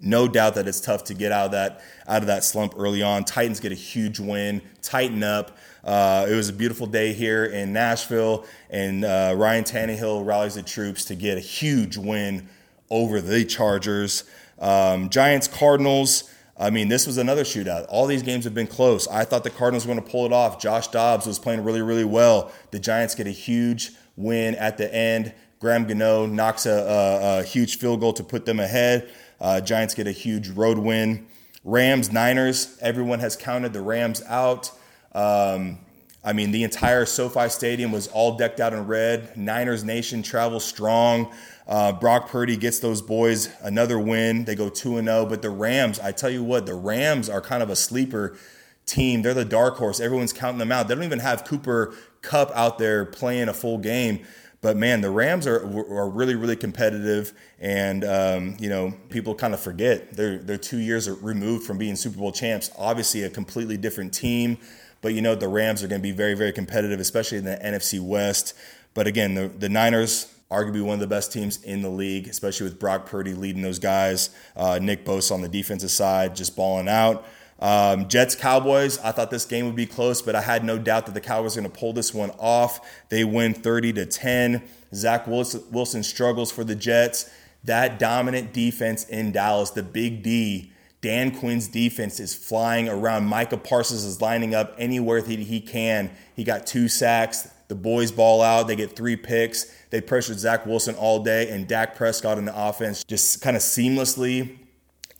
no 0.00 0.28
doubt 0.28 0.54
that 0.54 0.66
it's 0.66 0.80
tough 0.80 1.04
to 1.04 1.14
get 1.14 1.32
out 1.32 1.46
of 1.46 1.52
that 1.52 1.82
out 2.06 2.22
of 2.22 2.26
that 2.26 2.44
slump 2.44 2.74
early 2.76 3.02
on. 3.02 3.24
Titans 3.24 3.60
get 3.60 3.72
a 3.72 3.76
huge 3.76 4.18
win, 4.18 4.62
tighten 4.82 5.22
up. 5.22 5.56
Uh, 5.84 6.26
it 6.28 6.34
was 6.34 6.48
a 6.48 6.52
beautiful 6.52 6.86
day 6.86 7.12
here 7.12 7.44
in 7.44 7.72
Nashville, 7.72 8.44
and 8.68 9.04
uh, 9.04 9.34
Ryan 9.36 9.64
Tannehill 9.64 10.26
rallies 10.26 10.54
the 10.54 10.62
troops 10.62 11.04
to 11.06 11.14
get 11.14 11.38
a 11.38 11.40
huge 11.40 11.96
win 11.96 12.48
over 12.90 13.20
the 13.20 13.44
Chargers. 13.44 14.24
Um, 14.58 15.08
Giants 15.08 15.48
Cardinals. 15.48 16.30
I 16.58 16.68
mean, 16.68 16.88
this 16.88 17.06
was 17.06 17.16
another 17.16 17.44
shootout. 17.44 17.86
All 17.88 18.06
these 18.06 18.22
games 18.22 18.44
have 18.44 18.52
been 18.52 18.66
close. 18.66 19.08
I 19.08 19.24
thought 19.24 19.44
the 19.44 19.50
Cardinals 19.50 19.86
were 19.86 19.94
going 19.94 20.04
to 20.04 20.10
pull 20.10 20.26
it 20.26 20.32
off. 20.32 20.60
Josh 20.60 20.88
Dobbs 20.88 21.26
was 21.26 21.38
playing 21.38 21.64
really, 21.64 21.80
really 21.80 22.04
well. 22.04 22.52
The 22.70 22.78
Giants 22.78 23.14
get 23.14 23.26
a 23.26 23.30
huge 23.30 23.92
win 24.16 24.54
at 24.56 24.76
the 24.76 24.94
end. 24.94 25.32
Graham 25.58 25.86
Gano 25.86 26.26
knocks 26.26 26.66
a, 26.66 26.70
a, 26.70 27.38
a 27.40 27.42
huge 27.42 27.78
field 27.78 28.00
goal 28.00 28.12
to 28.14 28.22
put 28.22 28.44
them 28.44 28.60
ahead. 28.60 29.10
Uh, 29.40 29.60
Giants 29.60 29.94
get 29.94 30.06
a 30.06 30.12
huge 30.12 30.48
road 30.48 30.78
win. 30.78 31.26
Rams, 31.64 32.10
Niners, 32.10 32.78
everyone 32.80 33.18
has 33.20 33.36
counted 33.36 33.72
the 33.72 33.80
Rams 33.80 34.22
out. 34.26 34.72
Um, 35.12 35.78
I 36.22 36.34
mean, 36.34 36.50
the 36.50 36.64
entire 36.64 37.06
SoFi 37.06 37.48
Stadium 37.48 37.92
was 37.92 38.06
all 38.08 38.36
decked 38.36 38.60
out 38.60 38.74
in 38.74 38.86
red. 38.86 39.36
Niners 39.36 39.84
Nation 39.84 40.22
travels 40.22 40.64
strong. 40.64 41.32
Uh, 41.66 41.92
Brock 41.92 42.28
Purdy 42.28 42.56
gets 42.56 42.78
those 42.78 43.00
boys 43.00 43.48
another 43.62 43.98
win. 43.98 44.44
They 44.44 44.54
go 44.54 44.68
2 44.68 45.02
0. 45.02 45.26
But 45.26 45.40
the 45.40 45.50
Rams, 45.50 45.98
I 45.98 46.12
tell 46.12 46.28
you 46.28 46.44
what, 46.44 46.66
the 46.66 46.74
Rams 46.74 47.30
are 47.30 47.40
kind 47.40 47.62
of 47.62 47.70
a 47.70 47.76
sleeper 47.76 48.36
team. 48.84 49.22
They're 49.22 49.34
the 49.34 49.44
dark 49.44 49.76
horse. 49.76 50.00
Everyone's 50.00 50.32
counting 50.32 50.58
them 50.58 50.72
out. 50.72 50.88
They 50.88 50.94
don't 50.94 51.04
even 51.04 51.20
have 51.20 51.44
Cooper 51.44 51.94
Kupp 52.22 52.50
out 52.54 52.78
there 52.78 53.06
playing 53.06 53.48
a 53.48 53.54
full 53.54 53.78
game. 53.78 54.26
But 54.62 54.76
man, 54.76 55.00
the 55.00 55.10
Rams 55.10 55.46
are 55.46 55.58
are 55.58 56.08
really 56.08 56.34
really 56.34 56.56
competitive, 56.56 57.32
and 57.58 58.04
um, 58.04 58.56
you 58.58 58.68
know 58.68 58.92
people 59.08 59.34
kind 59.34 59.54
of 59.54 59.60
forget 59.60 60.12
they're 60.12 60.38
they're 60.38 60.58
two 60.58 60.78
years 60.78 61.08
removed 61.08 61.64
from 61.66 61.78
being 61.78 61.96
Super 61.96 62.18
Bowl 62.18 62.32
champs. 62.32 62.70
Obviously, 62.76 63.22
a 63.22 63.30
completely 63.30 63.78
different 63.78 64.12
team, 64.12 64.58
but 65.00 65.14
you 65.14 65.22
know 65.22 65.34
the 65.34 65.48
Rams 65.48 65.82
are 65.82 65.88
going 65.88 66.00
to 66.00 66.02
be 66.02 66.12
very 66.12 66.34
very 66.34 66.52
competitive, 66.52 67.00
especially 67.00 67.38
in 67.38 67.44
the 67.44 67.56
NFC 67.56 68.00
West. 68.00 68.54
But 68.92 69.06
again, 69.06 69.34
the 69.34 69.48
the 69.48 69.70
Niners 69.70 70.26
arguably 70.50 70.82
one 70.82 70.94
of 70.94 71.00
the 71.00 71.06
best 71.06 71.32
teams 71.32 71.62
in 71.62 71.80
the 71.80 71.88
league, 71.88 72.26
especially 72.26 72.64
with 72.64 72.78
Brock 72.78 73.06
Purdy 73.06 73.34
leading 73.34 73.62
those 73.62 73.78
guys. 73.78 74.30
Uh, 74.56 74.78
Nick 74.82 75.04
Bosa 75.04 75.32
on 75.32 75.42
the 75.42 75.48
defensive 75.48 75.90
side, 75.90 76.34
just 76.34 76.56
balling 76.56 76.88
out. 76.88 77.24
Um, 77.60 78.08
Jets 78.08 78.34
Cowboys, 78.34 78.98
I 78.98 79.12
thought 79.12 79.30
this 79.30 79.44
game 79.44 79.66
would 79.66 79.76
be 79.76 79.86
close, 79.86 80.22
but 80.22 80.34
I 80.34 80.40
had 80.40 80.64
no 80.64 80.78
doubt 80.78 81.06
that 81.06 81.12
the 81.12 81.20
Cowboys 81.20 81.56
were 81.56 81.62
going 81.62 81.72
to 81.72 81.78
pull 81.78 81.92
this 81.92 82.14
one 82.14 82.30
off. 82.38 82.80
They 83.10 83.22
win 83.22 83.52
30 83.52 83.92
to 83.94 84.06
10. 84.06 84.62
Zach 84.94 85.26
Wilson, 85.26 85.62
Wilson 85.70 86.02
struggles 86.02 86.50
for 86.50 86.64
the 86.64 86.74
Jets. 86.74 87.30
That 87.64 87.98
dominant 87.98 88.54
defense 88.54 89.04
in 89.04 89.32
Dallas, 89.32 89.70
the 89.70 89.82
big 89.82 90.22
D, 90.22 90.72
Dan 91.02 91.38
Quinn's 91.38 91.68
defense 91.68 92.18
is 92.18 92.34
flying 92.34 92.88
around. 92.88 93.24
Micah 93.24 93.56
Parsons 93.56 94.04
is 94.04 94.20
lining 94.20 94.54
up 94.54 94.74
anywhere 94.78 95.20
that 95.20 95.38
he 95.38 95.60
can. 95.60 96.10
He 96.34 96.44
got 96.44 96.66
two 96.66 96.88
sacks. 96.88 97.48
The 97.68 97.74
boys 97.74 98.10
ball 98.10 98.42
out. 98.42 98.66
They 98.66 98.76
get 98.76 98.96
three 98.96 99.16
picks. 99.16 99.66
They 99.90 100.00
pressured 100.00 100.38
Zach 100.38 100.66
Wilson 100.66 100.94
all 100.96 101.22
day, 101.22 101.50
and 101.50 101.68
Dak 101.68 101.94
Prescott 101.94 102.36
in 102.36 102.44
the 102.44 102.68
offense 102.68 103.04
just 103.04 103.40
kind 103.40 103.56
of 103.56 103.62
seamlessly 103.62 104.58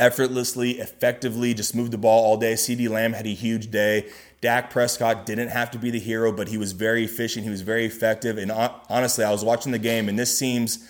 effortlessly, 0.00 0.80
effectively, 0.80 1.54
just 1.54 1.76
moved 1.76 1.92
the 1.92 1.98
ball 1.98 2.24
all 2.24 2.36
day. 2.36 2.54
CeeDee 2.54 2.88
Lamb 2.88 3.12
had 3.12 3.26
a 3.26 3.34
huge 3.34 3.70
day. 3.70 4.10
Dak 4.40 4.70
Prescott 4.70 5.26
didn't 5.26 5.48
have 5.48 5.70
to 5.72 5.78
be 5.78 5.90
the 5.90 6.00
hero, 6.00 6.32
but 6.32 6.48
he 6.48 6.56
was 6.56 6.72
very 6.72 7.04
efficient. 7.04 7.44
He 7.44 7.50
was 7.50 7.60
very 7.60 7.84
effective. 7.84 8.38
And 8.38 8.50
honestly, 8.50 9.22
I 9.22 9.30
was 9.30 9.44
watching 9.44 9.70
the 9.70 9.78
game, 9.78 10.08
and 10.08 10.18
this 10.18 10.36
seems 10.36 10.88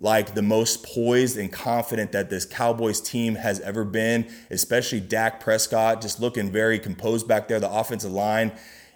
like 0.00 0.34
the 0.34 0.42
most 0.42 0.84
poised 0.84 1.36
and 1.36 1.52
confident 1.52 2.12
that 2.12 2.30
this 2.30 2.44
Cowboys 2.44 3.00
team 3.00 3.34
has 3.34 3.60
ever 3.60 3.84
been, 3.84 4.32
especially 4.50 5.00
Dak 5.00 5.40
Prescott, 5.40 6.00
just 6.00 6.20
looking 6.20 6.50
very 6.50 6.78
composed 6.78 7.28
back 7.28 7.48
there. 7.48 7.60
The 7.60 7.70
offensive 7.70 8.12
line 8.12 8.52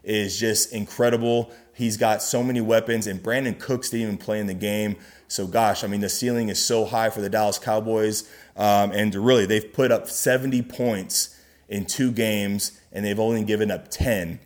is 0.06 0.38
just 0.38 0.72
incredible. 0.72 1.50
He's 1.74 1.98
got 1.98 2.22
so 2.22 2.42
many 2.42 2.62
weapons, 2.62 3.06
and 3.06 3.22
Brandin 3.22 3.58
Cooks 3.58 3.90
didn't 3.90 4.06
even 4.06 4.18
play 4.18 4.40
in 4.40 4.46
the 4.46 4.54
game. 4.54 4.96
So, 5.28 5.46
gosh, 5.46 5.84
I 5.84 5.88
mean, 5.88 6.00
the 6.00 6.08
ceiling 6.08 6.48
is 6.48 6.64
so 6.64 6.86
high 6.86 7.10
for 7.10 7.20
the 7.20 7.28
Dallas 7.28 7.58
Cowboys. 7.58 8.30
Um, 8.56 8.92
and 8.92 9.14
really, 9.14 9.44
they've 9.44 9.72
put 9.72 9.92
up 9.92 10.08
70 10.08 10.62
points 10.62 11.38
in 11.68 11.84
two 11.84 12.12
games, 12.12 12.80
and 12.92 13.04
they've 13.04 13.18
only 13.18 13.44
given 13.44 13.70
up 13.70 13.88
10. 13.90 14.38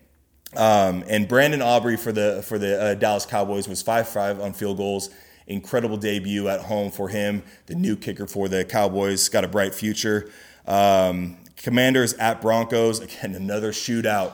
Um, 0.57 1.05
and 1.07 1.29
Brandon 1.29 1.63
Aubrey 1.63 1.97
for 1.97 2.11
the 2.11 2.43
for 2.45 2.59
the 2.59 2.83
uh, 2.83 2.95
Dallas 2.95 3.25
Cowboys 3.25 3.69
was 3.69 3.85
5-5 3.85 4.43
on 4.43 4.53
field 4.53 4.79
goals. 4.79 5.11
Incredible 5.47 5.97
debut 5.97 6.49
at 6.49 6.61
home 6.61 6.91
for 6.91 7.09
him. 7.09 7.43
The 7.67 7.75
new 7.75 7.97
kicker 7.97 8.27
for 8.27 8.49
the 8.49 8.65
Cowboys 8.65 9.29
got 9.29 9.45
a 9.45 9.49
bright 9.49 9.75
future. 9.75 10.31
Um, 10.67 11.37
Commanders 11.57 12.15
at 12.15 12.41
Broncos 12.41 12.99
again, 13.01 13.35
another 13.35 13.71
shootout. 13.71 14.33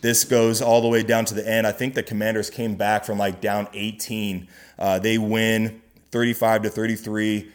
This 0.00 0.24
goes 0.24 0.62
all 0.62 0.80
the 0.82 0.88
way 0.88 1.02
down 1.02 1.24
to 1.26 1.34
the 1.34 1.48
end. 1.48 1.66
I 1.66 1.72
think 1.72 1.94
the 1.94 2.02
Commanders 2.02 2.50
came 2.50 2.76
back 2.76 3.04
from 3.04 3.18
like 3.18 3.40
down 3.40 3.68
18. 3.72 4.48
Uh, 4.78 4.98
they 4.98 5.18
win 5.18 5.82
35 6.10 6.62
to 6.62 6.70
33. 6.70 7.50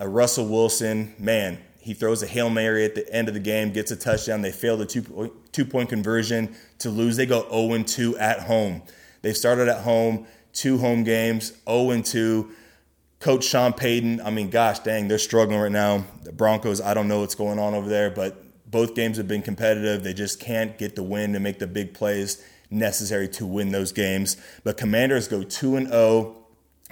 Uh, 0.00 0.06
Russell 0.06 0.46
Wilson, 0.46 1.14
man, 1.18 1.58
he 1.80 1.92
throws 1.92 2.22
a 2.22 2.26
Hail 2.26 2.48
Mary 2.48 2.84
at 2.84 2.94
the 2.94 3.10
end 3.12 3.28
of 3.28 3.34
the 3.34 3.40
game, 3.40 3.72
gets 3.72 3.90
a 3.90 3.96
touchdown. 3.96 4.40
They 4.40 4.52
fail 4.52 4.76
the 4.76 4.86
two, 4.86 5.32
two 5.52 5.64
point 5.64 5.90
conversion 5.90 6.54
to 6.78 6.90
lose. 6.90 7.16
They 7.16 7.26
go 7.26 7.46
0 7.50 7.82
2 7.82 8.16
at 8.18 8.40
home. 8.40 8.82
They 9.22 9.34
started 9.34 9.68
at 9.68 9.82
home, 9.82 10.26
two 10.52 10.78
home 10.78 11.04
games, 11.04 11.52
0 11.68 12.00
2. 12.00 12.50
Coach 13.20 13.44
Sean 13.44 13.72
Payton, 13.72 14.20
I 14.20 14.30
mean, 14.30 14.50
gosh 14.50 14.80
dang, 14.80 15.08
they're 15.08 15.18
struggling 15.18 15.58
right 15.58 15.72
now. 15.72 16.04
The 16.24 16.32
Broncos, 16.32 16.80
I 16.80 16.92
don't 16.92 17.08
know 17.08 17.20
what's 17.20 17.34
going 17.34 17.58
on 17.58 17.72
over 17.72 17.88
there, 17.88 18.10
but 18.10 18.43
both 18.74 18.96
games 18.96 19.18
have 19.18 19.28
been 19.28 19.40
competitive. 19.40 20.02
They 20.02 20.12
just 20.12 20.40
can't 20.40 20.76
get 20.76 20.96
the 20.96 21.02
win 21.04 21.32
to 21.34 21.38
make 21.38 21.60
the 21.60 21.66
big 21.68 21.94
plays 21.94 22.44
necessary 22.70 23.28
to 23.28 23.46
win 23.46 23.70
those 23.70 23.92
games. 23.92 24.36
But 24.64 24.76
Commanders 24.76 25.28
go 25.28 25.44
2 25.44 25.76
and 25.76 25.86
0. 25.86 26.34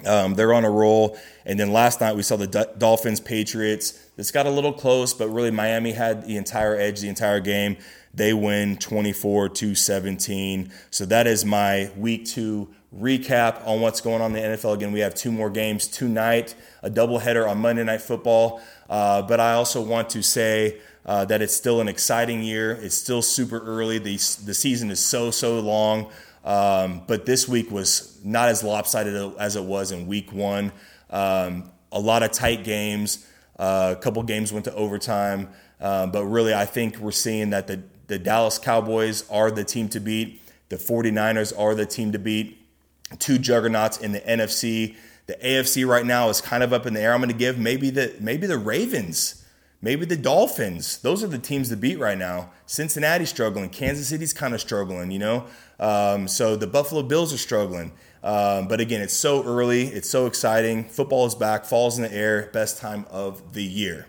Um, 0.05 0.35
they're 0.35 0.53
on 0.53 0.63
a 0.63 0.69
roll. 0.69 1.17
And 1.45 1.59
then 1.59 1.73
last 1.73 1.99
night 1.99 2.15
we 2.15 2.21
saw 2.21 2.37
the 2.37 2.47
D- 2.47 2.63
Dolphins 2.77 3.19
Patriots. 3.19 3.91
This 4.15 4.31
got 4.31 4.45
a 4.45 4.49
little 4.49 4.71
close, 4.71 5.13
but 5.13 5.27
really 5.27 5.51
Miami 5.51 5.91
had 5.91 6.25
the 6.25 6.37
entire 6.37 6.77
edge 6.77 7.01
the 7.01 7.09
entire 7.09 7.41
game. 7.41 7.75
They 8.13 8.33
win 8.33 8.77
24 8.77 9.49
to 9.49 9.75
17. 9.75 10.71
So 10.89 11.05
that 11.07 11.27
is 11.27 11.43
my 11.43 11.91
week 11.97 12.25
two 12.25 12.73
recap 12.99 13.65
on 13.67 13.81
what's 13.81 14.01
going 14.01 14.21
on 14.21 14.35
in 14.35 14.51
the 14.51 14.57
NFL. 14.57 14.75
Again, 14.75 14.91
we 14.91 14.99
have 14.99 15.15
two 15.15 15.31
more 15.31 15.49
games 15.49 15.87
tonight, 15.87 16.55
a 16.81 16.89
doubleheader 16.89 17.49
on 17.49 17.57
Monday 17.59 17.83
Night 17.83 18.01
Football. 18.01 18.61
Uh, 18.89 19.21
but 19.21 19.39
I 19.39 19.53
also 19.53 19.81
want 19.81 20.09
to 20.11 20.21
say 20.21 20.79
uh, 21.05 21.25
that 21.25 21.41
it's 21.41 21.55
still 21.55 21.81
an 21.81 21.87
exciting 21.87 22.43
year. 22.43 22.71
It's 22.71 22.95
still 22.95 23.21
super 23.21 23.59
early. 23.59 23.97
The, 23.97 24.13
the 24.45 24.53
season 24.53 24.91
is 24.91 24.99
so, 24.99 25.31
so 25.31 25.59
long. 25.59 26.11
Um, 26.43 27.03
but 27.07 27.25
this 27.25 27.47
week 27.47 27.71
was 27.71 28.19
not 28.23 28.49
as 28.49 28.63
lopsided 28.63 29.15
as 29.39 29.55
it 29.55 29.63
was 29.63 29.91
in 29.91 30.07
week 30.07 30.31
one. 30.31 30.71
Um, 31.09 31.71
a 31.91 31.99
lot 31.99 32.23
of 32.23 32.31
tight 32.31 32.63
games. 32.63 33.25
Uh, 33.57 33.95
a 33.97 34.01
couple 34.01 34.21
games 34.23 34.51
went 34.51 34.65
to 34.65 34.73
overtime. 34.73 35.49
Um, 35.79 36.11
but 36.11 36.25
really, 36.25 36.53
I 36.53 36.65
think 36.65 36.97
we're 36.97 37.11
seeing 37.11 37.51
that 37.51 37.67
the, 37.67 37.83
the 38.07 38.19
Dallas 38.19 38.57
Cowboys 38.57 39.29
are 39.29 39.51
the 39.51 39.63
team 39.63 39.89
to 39.89 39.99
beat. 39.99 40.41
The 40.69 40.77
49ers 40.77 41.57
are 41.57 41.75
the 41.75 41.85
team 41.85 42.11
to 42.13 42.19
beat. 42.19 42.62
Two 43.19 43.37
juggernauts 43.37 43.97
in 43.97 44.11
the 44.11 44.21
NFC. 44.21 44.95
The 45.25 45.35
AFC 45.35 45.87
right 45.87 46.05
now 46.05 46.29
is 46.29 46.41
kind 46.41 46.63
of 46.63 46.73
up 46.73 46.85
in 46.85 46.93
the 46.93 47.01
air. 47.01 47.13
I'm 47.13 47.19
going 47.19 47.31
to 47.31 47.37
give 47.37 47.57
maybe 47.57 47.89
the 47.89 48.13
maybe 48.19 48.45
the 48.45 48.57
Ravens, 48.57 49.45
maybe 49.81 50.05
the 50.05 50.17
Dolphins. 50.17 50.97
Those 50.97 51.23
are 51.23 51.27
the 51.27 51.37
teams 51.37 51.69
to 51.69 51.77
beat 51.77 51.97
right 51.97 52.17
now. 52.17 52.51
Cincinnati's 52.65 53.29
struggling. 53.29 53.69
Kansas 53.69 54.09
City's 54.09 54.33
kind 54.33 54.53
of 54.53 54.59
struggling. 54.59 55.11
You 55.11 55.19
know, 55.19 55.45
um, 55.79 56.27
so 56.27 56.55
the 56.55 56.67
Buffalo 56.67 57.03
Bills 57.03 57.33
are 57.33 57.37
struggling. 57.37 57.93
Um, 58.23 58.67
but 58.67 58.79
again, 58.79 59.01
it's 59.01 59.13
so 59.13 59.43
early. 59.43 59.87
It's 59.87 60.09
so 60.09 60.25
exciting. 60.25 60.85
Football 60.85 61.25
is 61.25 61.35
back. 61.35 61.65
Falls 61.65 61.97
in 61.97 62.03
the 62.03 62.13
air. 62.13 62.49
Best 62.53 62.77
time 62.77 63.05
of 63.09 63.53
the 63.53 63.63
year. 63.63 64.07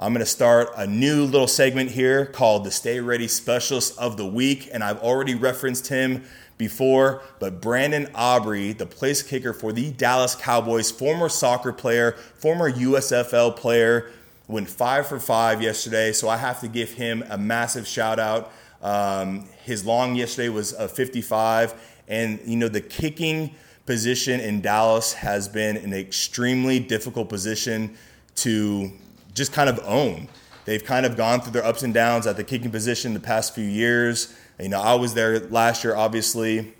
I'm 0.00 0.12
going 0.12 0.24
to 0.24 0.30
start 0.30 0.70
a 0.76 0.86
new 0.86 1.24
little 1.24 1.46
segment 1.46 1.92
here 1.92 2.26
called 2.26 2.64
the 2.64 2.70
Stay 2.70 2.98
Ready 3.00 3.28
Specialist 3.28 3.96
of 3.96 4.16
the 4.16 4.26
Week. 4.26 4.68
And 4.72 4.82
I've 4.82 4.98
already 4.98 5.34
referenced 5.34 5.86
him 5.86 6.24
before, 6.56 7.22
but 7.40 7.60
Brandon 7.60 8.08
Aubrey, 8.14 8.72
the 8.72 8.86
place 8.86 9.22
kicker 9.22 9.52
for 9.52 9.72
the 9.72 9.90
Dallas 9.90 10.34
Cowboys, 10.34 10.90
former 10.90 11.28
soccer 11.28 11.72
player, 11.72 12.12
former 12.36 12.70
USFL 12.70 13.56
player, 13.56 14.10
went 14.46 14.68
five 14.68 15.06
for 15.06 15.18
five 15.18 15.62
yesterday. 15.62 16.12
So 16.12 16.28
I 16.28 16.36
have 16.36 16.60
to 16.60 16.68
give 16.68 16.92
him 16.92 17.24
a 17.28 17.38
massive 17.38 17.86
shout 17.86 18.18
out. 18.18 18.52
Um, 18.82 19.46
his 19.62 19.84
long 19.84 20.14
yesterday 20.14 20.50
was 20.50 20.72
a 20.74 20.88
55. 20.88 21.74
And, 22.06 22.40
you 22.44 22.56
know, 22.56 22.68
the 22.68 22.82
kicking 22.82 23.54
position 23.86 24.40
in 24.40 24.60
Dallas 24.60 25.14
has 25.14 25.48
been 25.48 25.76
an 25.76 25.92
extremely 25.92 26.78
difficult 26.78 27.28
position 27.28 27.96
to 28.36 28.92
just 29.32 29.52
kind 29.52 29.68
of 29.68 29.80
own. 29.84 30.28
They've 30.64 30.84
kind 30.84 31.04
of 31.04 31.16
gone 31.16 31.40
through 31.40 31.52
their 31.52 31.64
ups 31.64 31.82
and 31.82 31.92
downs 31.92 32.26
at 32.26 32.36
the 32.36 32.44
kicking 32.44 32.70
position 32.70 33.14
the 33.14 33.20
past 33.20 33.54
few 33.54 33.64
years. 33.64 34.34
You 34.60 34.68
know, 34.68 34.80
I 34.80 34.94
was 34.94 35.14
there 35.14 35.40
last 35.40 35.82
year, 35.82 35.96
obviously, 35.96 36.74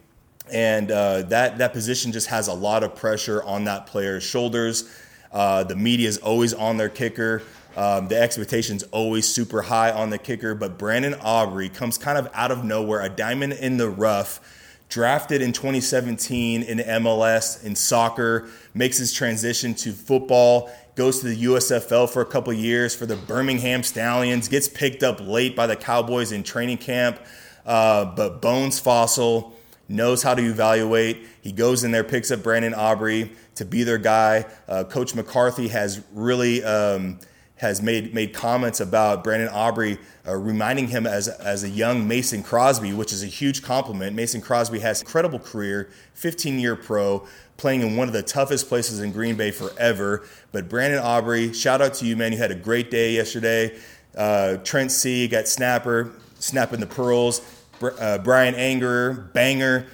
and 0.52 0.90
uh, 0.90 1.22
that 1.22 1.58
that 1.58 1.72
position 1.72 2.12
just 2.12 2.28
has 2.28 2.48
a 2.48 2.54
lot 2.54 2.84
of 2.84 2.94
pressure 2.94 3.42
on 3.42 3.64
that 3.64 3.86
player's 3.86 4.22
shoulders. 4.22 4.88
Uh, 5.32 5.64
the 5.64 5.74
media 5.74 6.08
is 6.08 6.18
always 6.18 6.54
on 6.54 6.76
their 6.76 6.88
kicker. 6.88 7.42
Um, 7.76 8.06
the 8.06 8.20
expectation's 8.20 8.84
always 8.84 9.26
super 9.26 9.62
high 9.62 9.90
on 9.90 10.10
the 10.10 10.18
kicker, 10.18 10.54
but 10.54 10.78
Brandon 10.78 11.14
Aubrey 11.14 11.68
comes 11.68 11.98
kind 11.98 12.16
of 12.16 12.30
out 12.32 12.52
of 12.52 12.64
nowhere, 12.64 13.00
a 13.00 13.08
diamond 13.08 13.54
in 13.54 13.76
the 13.76 13.88
rough 13.88 14.40
drafted 14.88 15.42
in 15.42 15.52
2017 15.52 16.62
in 16.62 16.76
the 16.76 16.84
MLS 16.84 17.64
in 17.64 17.74
soccer, 17.74 18.48
makes 18.74 18.96
his 18.98 19.12
transition 19.12 19.74
to 19.74 19.92
football, 19.92 20.70
goes 20.94 21.18
to 21.20 21.26
the 21.26 21.44
USFL 21.44 22.08
for 22.08 22.22
a 22.22 22.26
couple 22.26 22.52
years 22.52 22.94
for 22.94 23.06
the 23.06 23.16
Birmingham 23.16 23.82
Stallions, 23.82 24.46
gets 24.46 24.68
picked 24.68 25.02
up 25.02 25.20
late 25.20 25.56
by 25.56 25.66
the 25.66 25.74
Cowboys 25.74 26.30
in 26.30 26.44
training 26.44 26.78
camp, 26.78 27.18
uh, 27.66 28.04
but 28.04 28.40
Bones 28.40 28.80
Fassel 28.80 29.52
knows 29.88 30.22
how 30.22 30.34
to 30.34 30.42
evaluate. 30.42 31.26
He 31.42 31.52
goes 31.52 31.84
in 31.84 31.90
there, 31.90 32.04
picks 32.04 32.30
up 32.30 32.42
Brandon 32.42 32.74
Aubrey 32.74 33.32
to 33.56 33.64
be 33.64 33.82
their 33.84 33.98
guy. 33.98 34.46
Uh, 34.68 34.84
Coach 34.84 35.14
McCarthy 35.14 35.68
has 35.68 36.02
really. 36.12 36.62
Um, 36.64 37.18
has 37.56 37.80
made 37.80 38.12
made 38.12 38.34
comments 38.34 38.80
about 38.80 39.22
Brandon 39.22 39.48
Aubrey, 39.48 39.98
uh, 40.26 40.34
reminding 40.34 40.88
him 40.88 41.06
as 41.06 41.28
as 41.28 41.62
a 41.62 41.68
young 41.68 42.06
Mason 42.06 42.42
Crosby, 42.42 42.92
which 42.92 43.12
is 43.12 43.22
a 43.22 43.26
huge 43.26 43.62
compliment. 43.62 44.14
Mason 44.14 44.40
Crosby 44.40 44.80
has 44.80 45.00
incredible 45.00 45.38
career, 45.38 45.88
15 46.14 46.58
year 46.58 46.74
pro, 46.76 47.26
playing 47.56 47.82
in 47.82 47.96
one 47.96 48.08
of 48.08 48.12
the 48.12 48.22
toughest 48.22 48.68
places 48.68 49.00
in 49.00 49.12
Green 49.12 49.36
Bay 49.36 49.50
forever. 49.50 50.26
But 50.52 50.68
Brandon 50.68 51.00
Aubrey, 51.00 51.52
shout 51.52 51.80
out 51.80 51.94
to 51.94 52.06
you, 52.06 52.16
man. 52.16 52.32
You 52.32 52.38
had 52.38 52.50
a 52.50 52.56
great 52.56 52.90
day 52.90 53.14
yesterday. 53.14 53.78
Uh, 54.16 54.56
Trent 54.58 54.92
C 54.92 55.28
got 55.28 55.48
snapper, 55.48 56.12
snapping 56.38 56.80
the 56.80 56.86
pearls. 56.86 57.40
Uh, 57.82 58.18
Bryan 58.18 58.54
Anger, 58.54 59.30
banger 59.32 59.86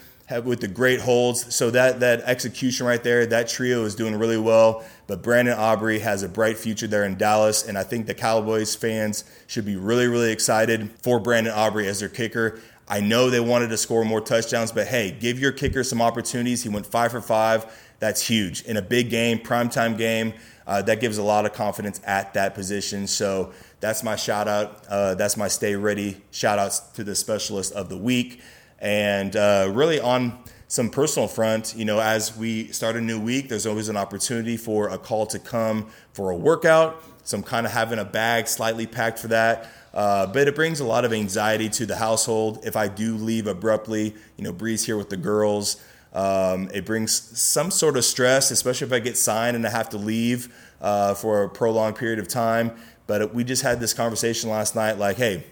with 0.44 0.60
the 0.60 0.68
great 0.68 1.00
holds. 1.00 1.54
So 1.54 1.70
that 1.70 2.00
that 2.00 2.20
execution 2.20 2.86
right 2.86 3.02
there, 3.02 3.26
that 3.26 3.48
trio 3.48 3.84
is 3.84 3.94
doing 3.94 4.16
really 4.16 4.38
well. 4.38 4.84
But 5.06 5.22
Brandon 5.22 5.54
Aubrey 5.58 5.98
has 5.98 6.22
a 6.22 6.28
bright 6.28 6.56
future 6.56 6.86
there 6.86 7.04
in 7.04 7.16
Dallas, 7.16 7.66
and 7.66 7.76
I 7.76 7.82
think 7.82 8.06
the 8.06 8.14
Cowboys 8.14 8.76
fans 8.76 9.24
should 9.48 9.64
be 9.64 9.74
really, 9.74 10.06
really 10.06 10.30
excited 10.30 10.88
for 11.02 11.18
Brandon 11.18 11.52
Aubrey 11.52 11.88
as 11.88 11.98
their 11.98 12.08
kicker. 12.08 12.60
I 12.86 13.00
know 13.00 13.30
they 13.30 13.40
wanted 13.40 13.70
to 13.70 13.76
score 13.76 14.04
more 14.04 14.20
touchdowns, 14.20 14.72
but 14.72 14.86
hey, 14.86 15.10
give 15.10 15.38
your 15.38 15.52
kicker 15.52 15.82
some 15.84 16.00
opportunities. 16.02 16.62
He 16.62 16.68
went 16.68 16.86
five 16.86 17.12
for 17.12 17.20
five. 17.20 17.66
That's 18.00 18.26
huge 18.26 18.62
in 18.62 18.76
a 18.76 18.82
big 18.82 19.10
game, 19.10 19.38
primetime 19.38 19.96
game. 19.96 20.34
Uh, 20.66 20.82
that 20.82 21.00
gives 21.00 21.18
a 21.18 21.22
lot 21.22 21.46
of 21.46 21.52
confidence 21.52 22.00
at 22.04 22.34
that 22.34 22.54
position. 22.54 23.06
So 23.06 23.52
that's 23.80 24.02
my 24.02 24.16
shout 24.16 24.48
out. 24.48 24.84
Uh, 24.88 25.14
that's 25.14 25.36
my 25.36 25.48
stay 25.48 25.74
ready 25.74 26.20
shout 26.30 26.58
outs 26.58 26.80
to 26.94 27.04
the 27.04 27.14
specialist 27.14 27.72
of 27.72 27.88
the 27.88 27.96
week. 27.96 28.40
And 28.78 29.34
uh, 29.36 29.70
really 29.72 30.00
on 30.00 30.38
some 30.68 30.88
personal 30.88 31.28
front, 31.28 31.74
you 31.76 31.84
know, 31.84 31.98
as 31.98 32.36
we 32.36 32.68
start 32.68 32.96
a 32.96 33.00
new 33.00 33.20
week, 33.20 33.48
there's 33.48 33.66
always 33.66 33.88
an 33.88 33.96
opportunity 33.96 34.56
for 34.56 34.88
a 34.88 34.98
call 34.98 35.26
to 35.26 35.38
come 35.38 35.88
for 36.12 36.30
a 36.30 36.36
workout. 36.36 37.02
So 37.24 37.36
I'm 37.36 37.42
kind 37.42 37.66
of 37.66 37.72
having 37.72 37.98
a 37.98 38.04
bag 38.04 38.46
slightly 38.46 38.86
packed 38.86 39.18
for 39.18 39.28
that. 39.28 39.70
Uh, 39.92 40.26
but 40.26 40.46
it 40.46 40.54
brings 40.54 40.78
a 40.78 40.84
lot 40.84 41.04
of 41.04 41.12
anxiety 41.12 41.68
to 41.68 41.84
the 41.84 41.96
household. 41.96 42.60
If 42.64 42.76
I 42.76 42.86
do 42.86 43.16
leave 43.16 43.48
abruptly, 43.48 44.14
you 44.36 44.44
know, 44.44 44.52
Bree's 44.52 44.86
here 44.86 44.96
with 44.96 45.10
the 45.10 45.16
girls. 45.16 45.82
Um, 46.12 46.68
it 46.74 46.84
brings 46.84 47.12
some 47.38 47.70
sort 47.70 47.96
of 47.96 48.04
stress, 48.04 48.50
especially 48.50 48.86
if 48.86 48.92
I 48.92 48.98
get 48.98 49.16
signed 49.16 49.56
and 49.56 49.66
I 49.66 49.70
have 49.70 49.90
to 49.90 49.96
leave 49.96 50.52
uh, 50.80 51.14
for 51.14 51.44
a 51.44 51.48
prolonged 51.48 51.96
period 51.96 52.18
of 52.18 52.28
time. 52.28 52.72
But 53.06 53.34
we 53.34 53.44
just 53.44 53.62
had 53.62 53.80
this 53.80 53.94
conversation 53.94 54.50
last 54.50 54.74
night 54.74 54.98
like, 54.98 55.16
hey, 55.16 55.44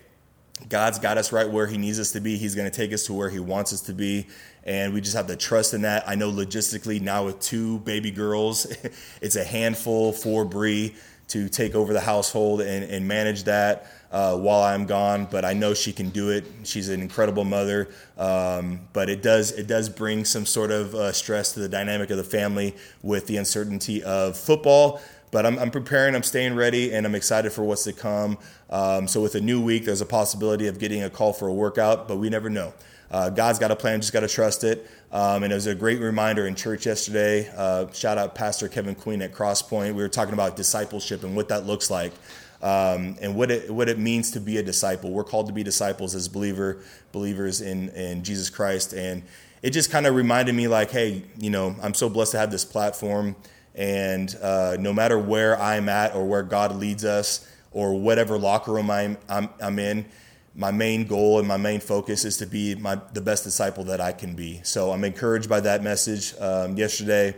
God's 0.68 0.98
got 0.98 1.18
us 1.18 1.32
right 1.32 1.48
where 1.48 1.66
He 1.66 1.78
needs 1.78 2.00
us 2.00 2.12
to 2.12 2.20
be. 2.20 2.36
He's 2.36 2.54
going 2.54 2.70
to 2.70 2.76
take 2.76 2.92
us 2.92 3.04
to 3.06 3.12
where 3.12 3.30
He 3.30 3.38
wants 3.38 3.72
us 3.72 3.80
to 3.82 3.92
be. 3.92 4.26
And 4.64 4.92
we 4.92 5.00
just 5.00 5.16
have 5.16 5.28
to 5.28 5.36
trust 5.36 5.74
in 5.74 5.82
that. 5.82 6.08
I 6.08 6.14
know 6.14 6.30
logistically 6.30 7.00
now 7.00 7.26
with 7.26 7.40
two 7.40 7.78
baby 7.80 8.10
girls, 8.10 8.66
it's 9.22 9.36
a 9.36 9.44
handful 9.44 10.12
for 10.12 10.44
Bree 10.44 10.94
to 11.28 11.48
take 11.48 11.74
over 11.74 11.92
the 11.92 12.00
household 12.00 12.60
and, 12.60 12.84
and 12.84 13.06
manage 13.06 13.44
that 13.44 13.86
uh, 14.10 14.36
while 14.36 14.62
I'm 14.62 14.86
gone. 14.86 15.26
But 15.30 15.44
I 15.44 15.52
know 15.52 15.74
she 15.74 15.92
can 15.92 16.08
do 16.10 16.30
it. 16.30 16.44
She's 16.64 16.88
an 16.88 17.00
incredible 17.00 17.44
mother. 17.44 17.88
Um, 18.16 18.80
but 18.92 19.08
it 19.08 19.22
does 19.22 19.52
it 19.52 19.66
does 19.66 19.88
bring 19.88 20.24
some 20.24 20.46
sort 20.46 20.70
of 20.70 20.94
uh, 20.94 21.12
stress 21.12 21.52
to 21.52 21.60
the 21.60 21.68
dynamic 21.68 22.10
of 22.10 22.16
the 22.16 22.24
family 22.24 22.74
with 23.02 23.26
the 23.26 23.36
uncertainty 23.36 24.02
of 24.02 24.36
football. 24.36 25.00
But 25.30 25.44
I'm, 25.44 25.58
I'm 25.58 25.70
preparing, 25.70 26.14
I'm 26.14 26.22
staying 26.22 26.54
ready, 26.54 26.94
and 26.94 27.04
I'm 27.04 27.14
excited 27.14 27.52
for 27.52 27.62
what's 27.62 27.84
to 27.84 27.92
come. 27.92 28.38
Um, 28.70 29.06
so 29.06 29.20
with 29.20 29.34
a 29.34 29.40
new 29.42 29.60
week, 29.60 29.84
there's 29.84 30.00
a 30.00 30.06
possibility 30.06 30.68
of 30.68 30.78
getting 30.78 31.02
a 31.02 31.10
call 31.10 31.34
for 31.34 31.48
a 31.48 31.52
workout, 31.52 32.08
but 32.08 32.16
we 32.16 32.30
never 32.30 32.48
know. 32.48 32.72
Uh, 33.10 33.30
God's 33.30 33.58
got 33.58 33.70
a 33.70 33.76
plan, 33.76 34.00
just 34.00 34.12
got 34.12 34.20
to 34.20 34.28
trust 34.28 34.64
it. 34.64 34.88
Um, 35.10 35.42
and 35.42 35.52
it 35.52 35.54
was 35.54 35.66
a 35.66 35.74
great 35.74 36.00
reminder 36.00 36.46
in 36.46 36.54
church 36.54 36.86
yesterday. 36.86 37.50
Uh, 37.56 37.90
shout 37.92 38.18
out 38.18 38.34
Pastor 38.34 38.68
Kevin 38.68 38.94
Queen 38.94 39.22
at 39.22 39.32
Crosspoint. 39.32 39.94
We 39.94 40.02
were 40.02 40.08
talking 40.08 40.34
about 40.34 40.56
discipleship 40.56 41.22
and 41.24 41.34
what 41.34 41.48
that 41.48 41.66
looks 41.66 41.90
like. 41.90 42.12
Um, 42.60 43.16
and 43.22 43.36
what 43.36 43.52
it 43.52 43.70
what 43.70 43.88
it 43.88 44.00
means 44.00 44.32
to 44.32 44.40
be 44.40 44.58
a 44.58 44.62
disciple. 44.64 45.12
We're 45.12 45.22
called 45.22 45.46
to 45.46 45.52
be 45.52 45.62
disciples 45.62 46.16
as 46.16 46.26
believer 46.26 46.82
believers 47.12 47.60
in 47.60 47.90
in 47.90 48.24
Jesus 48.24 48.50
Christ, 48.50 48.92
and 48.94 49.22
it 49.62 49.70
just 49.70 49.92
kind 49.92 50.06
of 50.08 50.16
reminded 50.16 50.56
me 50.56 50.66
like, 50.66 50.90
hey, 50.90 51.22
you 51.38 51.50
know, 51.50 51.76
I'm 51.80 51.94
so 51.94 52.08
blessed 52.08 52.32
to 52.32 52.38
have 52.38 52.50
this 52.50 52.64
platform, 52.64 53.36
and 53.76 54.34
uh, 54.42 54.76
no 54.80 54.92
matter 54.92 55.20
where 55.20 55.56
I'm 55.60 55.88
at 55.88 56.16
or 56.16 56.26
where 56.26 56.42
God 56.42 56.74
leads 56.74 57.04
us 57.04 57.48
or 57.70 57.94
whatever 57.94 58.36
locker 58.36 58.72
room 58.72 58.90
I'm 58.90 59.18
I'm, 59.28 59.50
I'm 59.60 59.78
in, 59.78 60.06
my 60.54 60.70
main 60.70 61.06
goal 61.06 61.38
and 61.38 61.46
my 61.46 61.56
main 61.56 61.80
focus 61.80 62.24
is 62.24 62.36
to 62.38 62.46
be 62.46 62.74
my, 62.74 63.00
the 63.12 63.20
best 63.20 63.44
disciple 63.44 63.84
that 63.84 64.00
I 64.00 64.12
can 64.12 64.34
be. 64.34 64.60
So 64.64 64.90
I'm 64.90 65.04
encouraged 65.04 65.48
by 65.48 65.60
that 65.60 65.82
message 65.82 66.34
um, 66.40 66.76
yesterday. 66.76 67.36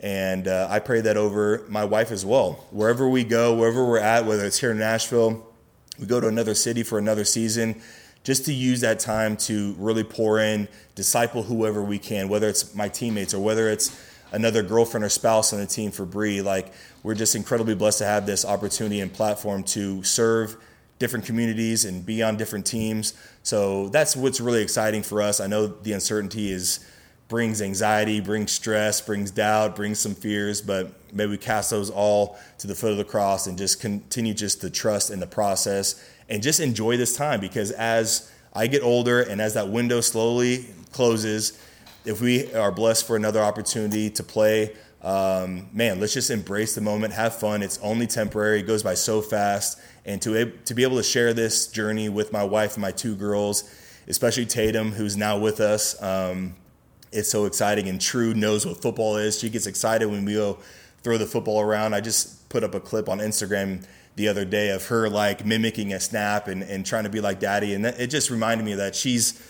And 0.00 0.46
uh, 0.46 0.68
I 0.70 0.78
pray 0.78 1.00
that 1.00 1.16
over 1.16 1.64
my 1.68 1.84
wife 1.84 2.12
as 2.12 2.24
well. 2.24 2.64
Wherever 2.70 3.08
we 3.08 3.24
go, 3.24 3.56
wherever 3.56 3.84
we're 3.84 3.98
at, 3.98 4.26
whether 4.26 4.44
it's 4.44 4.58
here 4.58 4.70
in 4.70 4.78
Nashville, 4.78 5.44
we 5.98 6.06
go 6.06 6.20
to 6.20 6.28
another 6.28 6.54
city 6.54 6.84
for 6.84 6.98
another 6.98 7.24
season, 7.24 7.80
just 8.22 8.44
to 8.44 8.52
use 8.52 8.80
that 8.82 9.00
time 9.00 9.36
to 9.38 9.74
really 9.78 10.04
pour 10.04 10.38
in, 10.38 10.68
disciple 10.94 11.42
whoever 11.42 11.82
we 11.82 11.98
can, 11.98 12.28
whether 12.28 12.48
it's 12.48 12.74
my 12.74 12.88
teammates 12.88 13.34
or 13.34 13.40
whether 13.40 13.68
it's 13.68 13.98
another 14.30 14.62
girlfriend 14.62 15.04
or 15.04 15.08
spouse 15.08 15.52
on 15.52 15.58
the 15.58 15.66
team 15.66 15.90
for 15.90 16.04
Bree. 16.04 16.42
Like 16.42 16.72
we're 17.02 17.14
just 17.14 17.34
incredibly 17.34 17.74
blessed 17.74 17.98
to 17.98 18.04
have 18.04 18.26
this 18.26 18.44
opportunity 18.44 19.00
and 19.00 19.12
platform 19.12 19.64
to 19.64 20.02
serve 20.04 20.56
different 20.98 21.24
communities 21.24 21.84
and 21.84 22.04
be 22.04 22.22
on 22.22 22.36
different 22.36 22.66
teams. 22.66 23.14
So 23.42 23.88
that's 23.88 24.16
what's 24.16 24.40
really 24.40 24.62
exciting 24.62 25.02
for 25.02 25.22
us. 25.22 25.40
I 25.40 25.46
know 25.46 25.66
the 25.66 25.92
uncertainty 25.92 26.50
is 26.50 26.84
brings 27.28 27.60
anxiety, 27.60 28.20
brings 28.20 28.50
stress, 28.50 29.00
brings 29.02 29.30
doubt, 29.30 29.76
brings 29.76 29.98
some 29.98 30.14
fears, 30.14 30.62
but 30.62 30.92
may 31.12 31.26
we 31.26 31.36
cast 31.36 31.70
those 31.70 31.90
all 31.90 32.38
to 32.56 32.66
the 32.66 32.74
foot 32.74 32.90
of 32.90 32.96
the 32.96 33.04
cross 33.04 33.46
and 33.46 33.58
just 33.58 33.80
continue 33.80 34.32
just 34.32 34.62
to 34.62 34.70
trust 34.70 35.10
in 35.10 35.20
the 35.20 35.26
process 35.26 36.02
and 36.30 36.42
just 36.42 36.58
enjoy 36.58 36.96
this 36.96 37.16
time 37.16 37.38
because 37.38 37.70
as 37.72 38.32
I 38.54 38.66
get 38.66 38.82
older 38.82 39.20
and 39.20 39.40
as 39.40 39.54
that 39.54 39.68
window 39.68 40.00
slowly 40.00 40.66
closes, 40.90 41.62
if 42.06 42.22
we 42.22 42.52
are 42.54 42.72
blessed 42.72 43.06
for 43.06 43.16
another 43.16 43.40
opportunity 43.40 44.08
to 44.10 44.22
play, 44.22 44.74
um, 45.02 45.68
man, 45.72 46.00
let's 46.00 46.14
just 46.14 46.30
embrace 46.30 46.74
the 46.74 46.80
moment, 46.80 47.12
have 47.14 47.36
fun. 47.36 47.62
It's 47.62 47.78
only 47.82 48.06
temporary. 48.06 48.60
It 48.60 48.66
goes 48.66 48.82
by 48.82 48.94
so 48.94 49.22
fast, 49.22 49.78
and 50.04 50.20
to 50.22 50.50
to 50.64 50.74
be 50.74 50.82
able 50.82 50.96
to 50.96 51.02
share 51.02 51.32
this 51.32 51.68
journey 51.68 52.08
with 52.08 52.32
my 52.32 52.42
wife 52.42 52.74
and 52.74 52.82
my 52.82 52.90
two 52.90 53.14
girls, 53.14 53.64
especially 54.08 54.46
Tatum, 54.46 54.92
who's 54.92 55.16
now 55.16 55.38
with 55.38 55.60
us. 55.60 56.00
Um, 56.02 56.56
it's 57.12 57.30
so 57.30 57.44
exciting, 57.44 57.88
and 57.88 58.00
True 58.00 58.34
knows 58.34 58.66
what 58.66 58.82
football 58.82 59.16
is. 59.16 59.38
She 59.38 59.50
gets 59.50 59.66
excited 59.66 60.06
when 60.06 60.24
we 60.24 60.34
go 60.34 60.58
throw 61.02 61.16
the 61.16 61.26
football 61.26 61.60
around. 61.60 61.94
I 61.94 62.00
just 62.00 62.48
put 62.48 62.64
up 62.64 62.74
a 62.74 62.80
clip 62.80 63.08
on 63.08 63.18
Instagram 63.18 63.84
the 64.16 64.26
other 64.26 64.44
day 64.44 64.70
of 64.70 64.84
her 64.86 65.08
like 65.08 65.46
mimicking 65.46 65.92
a 65.92 66.00
snap 66.00 66.48
and, 66.48 66.64
and 66.64 66.84
trying 66.84 67.04
to 67.04 67.10
be 67.10 67.20
like 67.20 67.38
daddy, 67.38 67.74
and 67.74 67.86
it 67.86 68.08
just 68.08 68.30
reminded 68.30 68.64
me 68.64 68.74
that 68.74 68.96
she's 68.96 69.40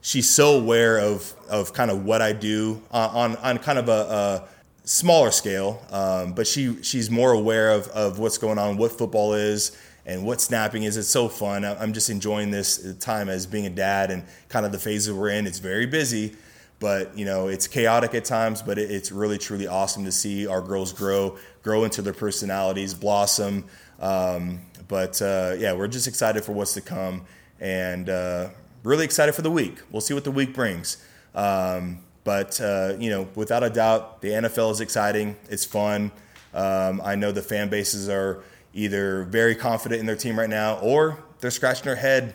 she's 0.00 0.28
so 0.28 0.58
aware 0.58 0.98
of 0.98 1.32
of 1.48 1.72
kind 1.72 1.92
of 1.92 2.04
what 2.04 2.20
I 2.20 2.32
do 2.32 2.82
on 2.90 3.36
on 3.36 3.58
kind 3.58 3.78
of 3.78 3.88
a, 3.88 3.92
a 3.92 4.48
smaller 4.86 5.32
scale, 5.32 5.82
um, 5.90 6.32
but 6.32 6.46
she 6.46 6.82
she's 6.82 7.10
more 7.10 7.32
aware 7.32 7.70
of 7.72 7.88
of 7.88 8.18
what's 8.18 8.38
going 8.38 8.58
on, 8.58 8.78
what 8.78 8.92
football 8.92 9.34
is, 9.34 9.76
and 10.06 10.24
what 10.24 10.40
snapping 10.40 10.84
is. 10.84 10.96
It's 10.96 11.08
so 11.08 11.28
fun. 11.28 11.64
I'm 11.64 11.92
just 11.92 12.08
enjoying 12.08 12.50
this 12.50 12.94
time 12.96 13.28
as 13.28 13.46
being 13.46 13.66
a 13.66 13.70
dad 13.70 14.10
and 14.10 14.24
kind 14.48 14.64
of 14.64 14.72
the 14.72 14.78
phase 14.78 15.04
that 15.06 15.14
we're 15.14 15.28
in. 15.30 15.46
It's 15.46 15.58
very 15.58 15.86
busy, 15.86 16.36
but 16.78 17.16
you 17.18 17.26
know 17.26 17.48
it's 17.48 17.66
chaotic 17.66 18.14
at 18.14 18.24
times. 18.24 18.62
But 18.62 18.78
it's 18.78 19.12
really 19.12 19.36
truly 19.36 19.66
awesome 19.66 20.04
to 20.04 20.12
see 20.12 20.46
our 20.46 20.62
girls 20.62 20.92
grow, 20.92 21.36
grow 21.62 21.84
into 21.84 22.00
their 22.00 22.14
personalities, 22.14 22.94
blossom. 22.94 23.64
Um, 24.00 24.60
but 24.88 25.20
uh, 25.20 25.56
yeah, 25.58 25.74
we're 25.74 25.88
just 25.88 26.06
excited 26.06 26.44
for 26.44 26.52
what's 26.52 26.74
to 26.74 26.80
come, 26.80 27.22
and 27.60 28.08
uh, 28.08 28.50
really 28.84 29.04
excited 29.04 29.34
for 29.34 29.42
the 29.42 29.50
week. 29.50 29.80
We'll 29.90 30.00
see 30.00 30.14
what 30.14 30.24
the 30.24 30.30
week 30.30 30.54
brings. 30.54 31.04
Um, 31.34 31.98
but 32.26 32.60
uh, 32.60 32.94
you 32.98 33.08
know, 33.08 33.28
without 33.36 33.62
a 33.62 33.70
doubt, 33.70 34.20
the 34.20 34.30
NFL 34.30 34.72
is 34.72 34.80
exciting. 34.80 35.36
It's 35.48 35.64
fun. 35.64 36.10
Um, 36.52 37.00
I 37.04 37.14
know 37.14 37.30
the 37.30 37.40
fan 37.40 37.68
bases 37.68 38.08
are 38.08 38.42
either 38.74 39.22
very 39.22 39.54
confident 39.54 40.00
in 40.00 40.06
their 40.06 40.16
team 40.16 40.36
right 40.36 40.50
now, 40.50 40.80
or 40.80 41.22
they're 41.38 41.52
scratching 41.52 41.84
their 41.84 41.94
head. 41.94 42.34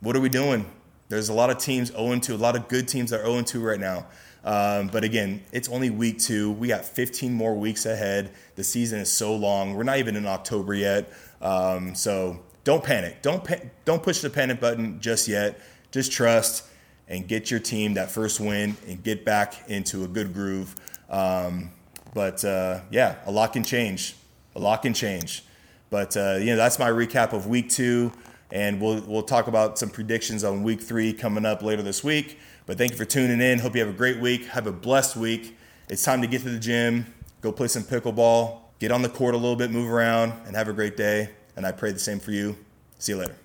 What 0.00 0.16
are 0.16 0.20
we 0.20 0.28
doing? 0.28 0.66
There's 1.08 1.28
a 1.28 1.32
lot 1.32 1.50
of 1.50 1.58
teams 1.58 1.92
0 1.92 2.18
2, 2.18 2.34
a 2.34 2.36
lot 2.36 2.56
of 2.56 2.66
good 2.66 2.88
teams 2.88 3.10
that 3.10 3.20
are 3.20 3.26
0 3.26 3.42
2 3.42 3.62
right 3.62 3.78
now. 3.78 4.06
Um, 4.44 4.88
but 4.88 5.04
again, 5.04 5.44
it's 5.52 5.68
only 5.68 5.88
week 5.88 6.18
two. 6.18 6.50
We 6.50 6.66
got 6.66 6.84
15 6.84 7.32
more 7.32 7.54
weeks 7.54 7.86
ahead. 7.86 8.32
The 8.56 8.64
season 8.64 8.98
is 8.98 9.08
so 9.08 9.36
long. 9.36 9.74
We're 9.74 9.84
not 9.84 9.98
even 9.98 10.16
in 10.16 10.26
October 10.26 10.74
yet. 10.74 11.12
Um, 11.40 11.94
so 11.94 12.40
don't 12.64 12.82
panic. 12.82 13.22
Don't 13.22 13.44
pa- 13.44 13.62
don't 13.84 14.02
push 14.02 14.20
the 14.20 14.30
panic 14.30 14.58
button 14.58 15.00
just 15.00 15.28
yet. 15.28 15.60
Just 15.92 16.10
trust 16.10 16.64
and 17.12 17.28
get 17.28 17.50
your 17.50 17.60
team 17.60 17.94
that 17.94 18.10
first 18.10 18.40
win 18.40 18.74
and 18.88 19.04
get 19.04 19.24
back 19.24 19.68
into 19.68 20.02
a 20.02 20.08
good 20.08 20.32
groove. 20.32 20.74
Um, 21.10 21.70
but 22.14 22.42
uh, 22.44 22.80
yeah, 22.90 23.16
a 23.26 23.30
lot 23.30 23.52
can 23.52 23.62
change. 23.62 24.16
A 24.56 24.58
lot 24.58 24.82
can 24.82 24.94
change. 24.94 25.44
But 25.90 26.16
uh, 26.16 26.38
you 26.40 26.46
know, 26.46 26.56
that's 26.56 26.78
my 26.78 26.90
recap 26.90 27.34
of 27.34 27.46
week 27.46 27.68
two, 27.68 28.10
and 28.50 28.80
we'll 28.80 29.02
we'll 29.02 29.22
talk 29.22 29.46
about 29.46 29.78
some 29.78 29.90
predictions 29.90 30.42
on 30.42 30.62
week 30.62 30.80
three 30.80 31.12
coming 31.12 31.44
up 31.44 31.62
later 31.62 31.82
this 31.82 32.02
week. 32.02 32.38
But 32.64 32.78
thank 32.78 32.92
you 32.92 32.96
for 32.96 33.04
tuning 33.04 33.42
in. 33.42 33.58
Hope 33.58 33.74
you 33.74 33.84
have 33.84 33.94
a 33.94 33.96
great 33.96 34.18
week. 34.18 34.46
Have 34.46 34.66
a 34.66 34.72
blessed 34.72 35.16
week. 35.16 35.56
It's 35.90 36.02
time 36.02 36.22
to 36.22 36.26
get 36.26 36.42
to 36.42 36.48
the 36.48 36.58
gym, 36.58 37.12
go 37.42 37.52
play 37.52 37.68
some 37.68 37.82
pickleball, 37.82 38.60
get 38.78 38.90
on 38.90 39.02
the 39.02 39.10
court 39.10 39.34
a 39.34 39.36
little 39.36 39.56
bit, 39.56 39.70
move 39.70 39.90
around, 39.90 40.32
and 40.46 40.56
have 40.56 40.68
a 40.68 40.72
great 40.72 40.96
day. 40.96 41.28
And 41.56 41.66
I 41.66 41.72
pray 41.72 41.92
the 41.92 41.98
same 41.98 42.20
for 42.20 42.30
you. 42.30 42.56
See 42.98 43.12
you 43.12 43.18
later. 43.18 43.41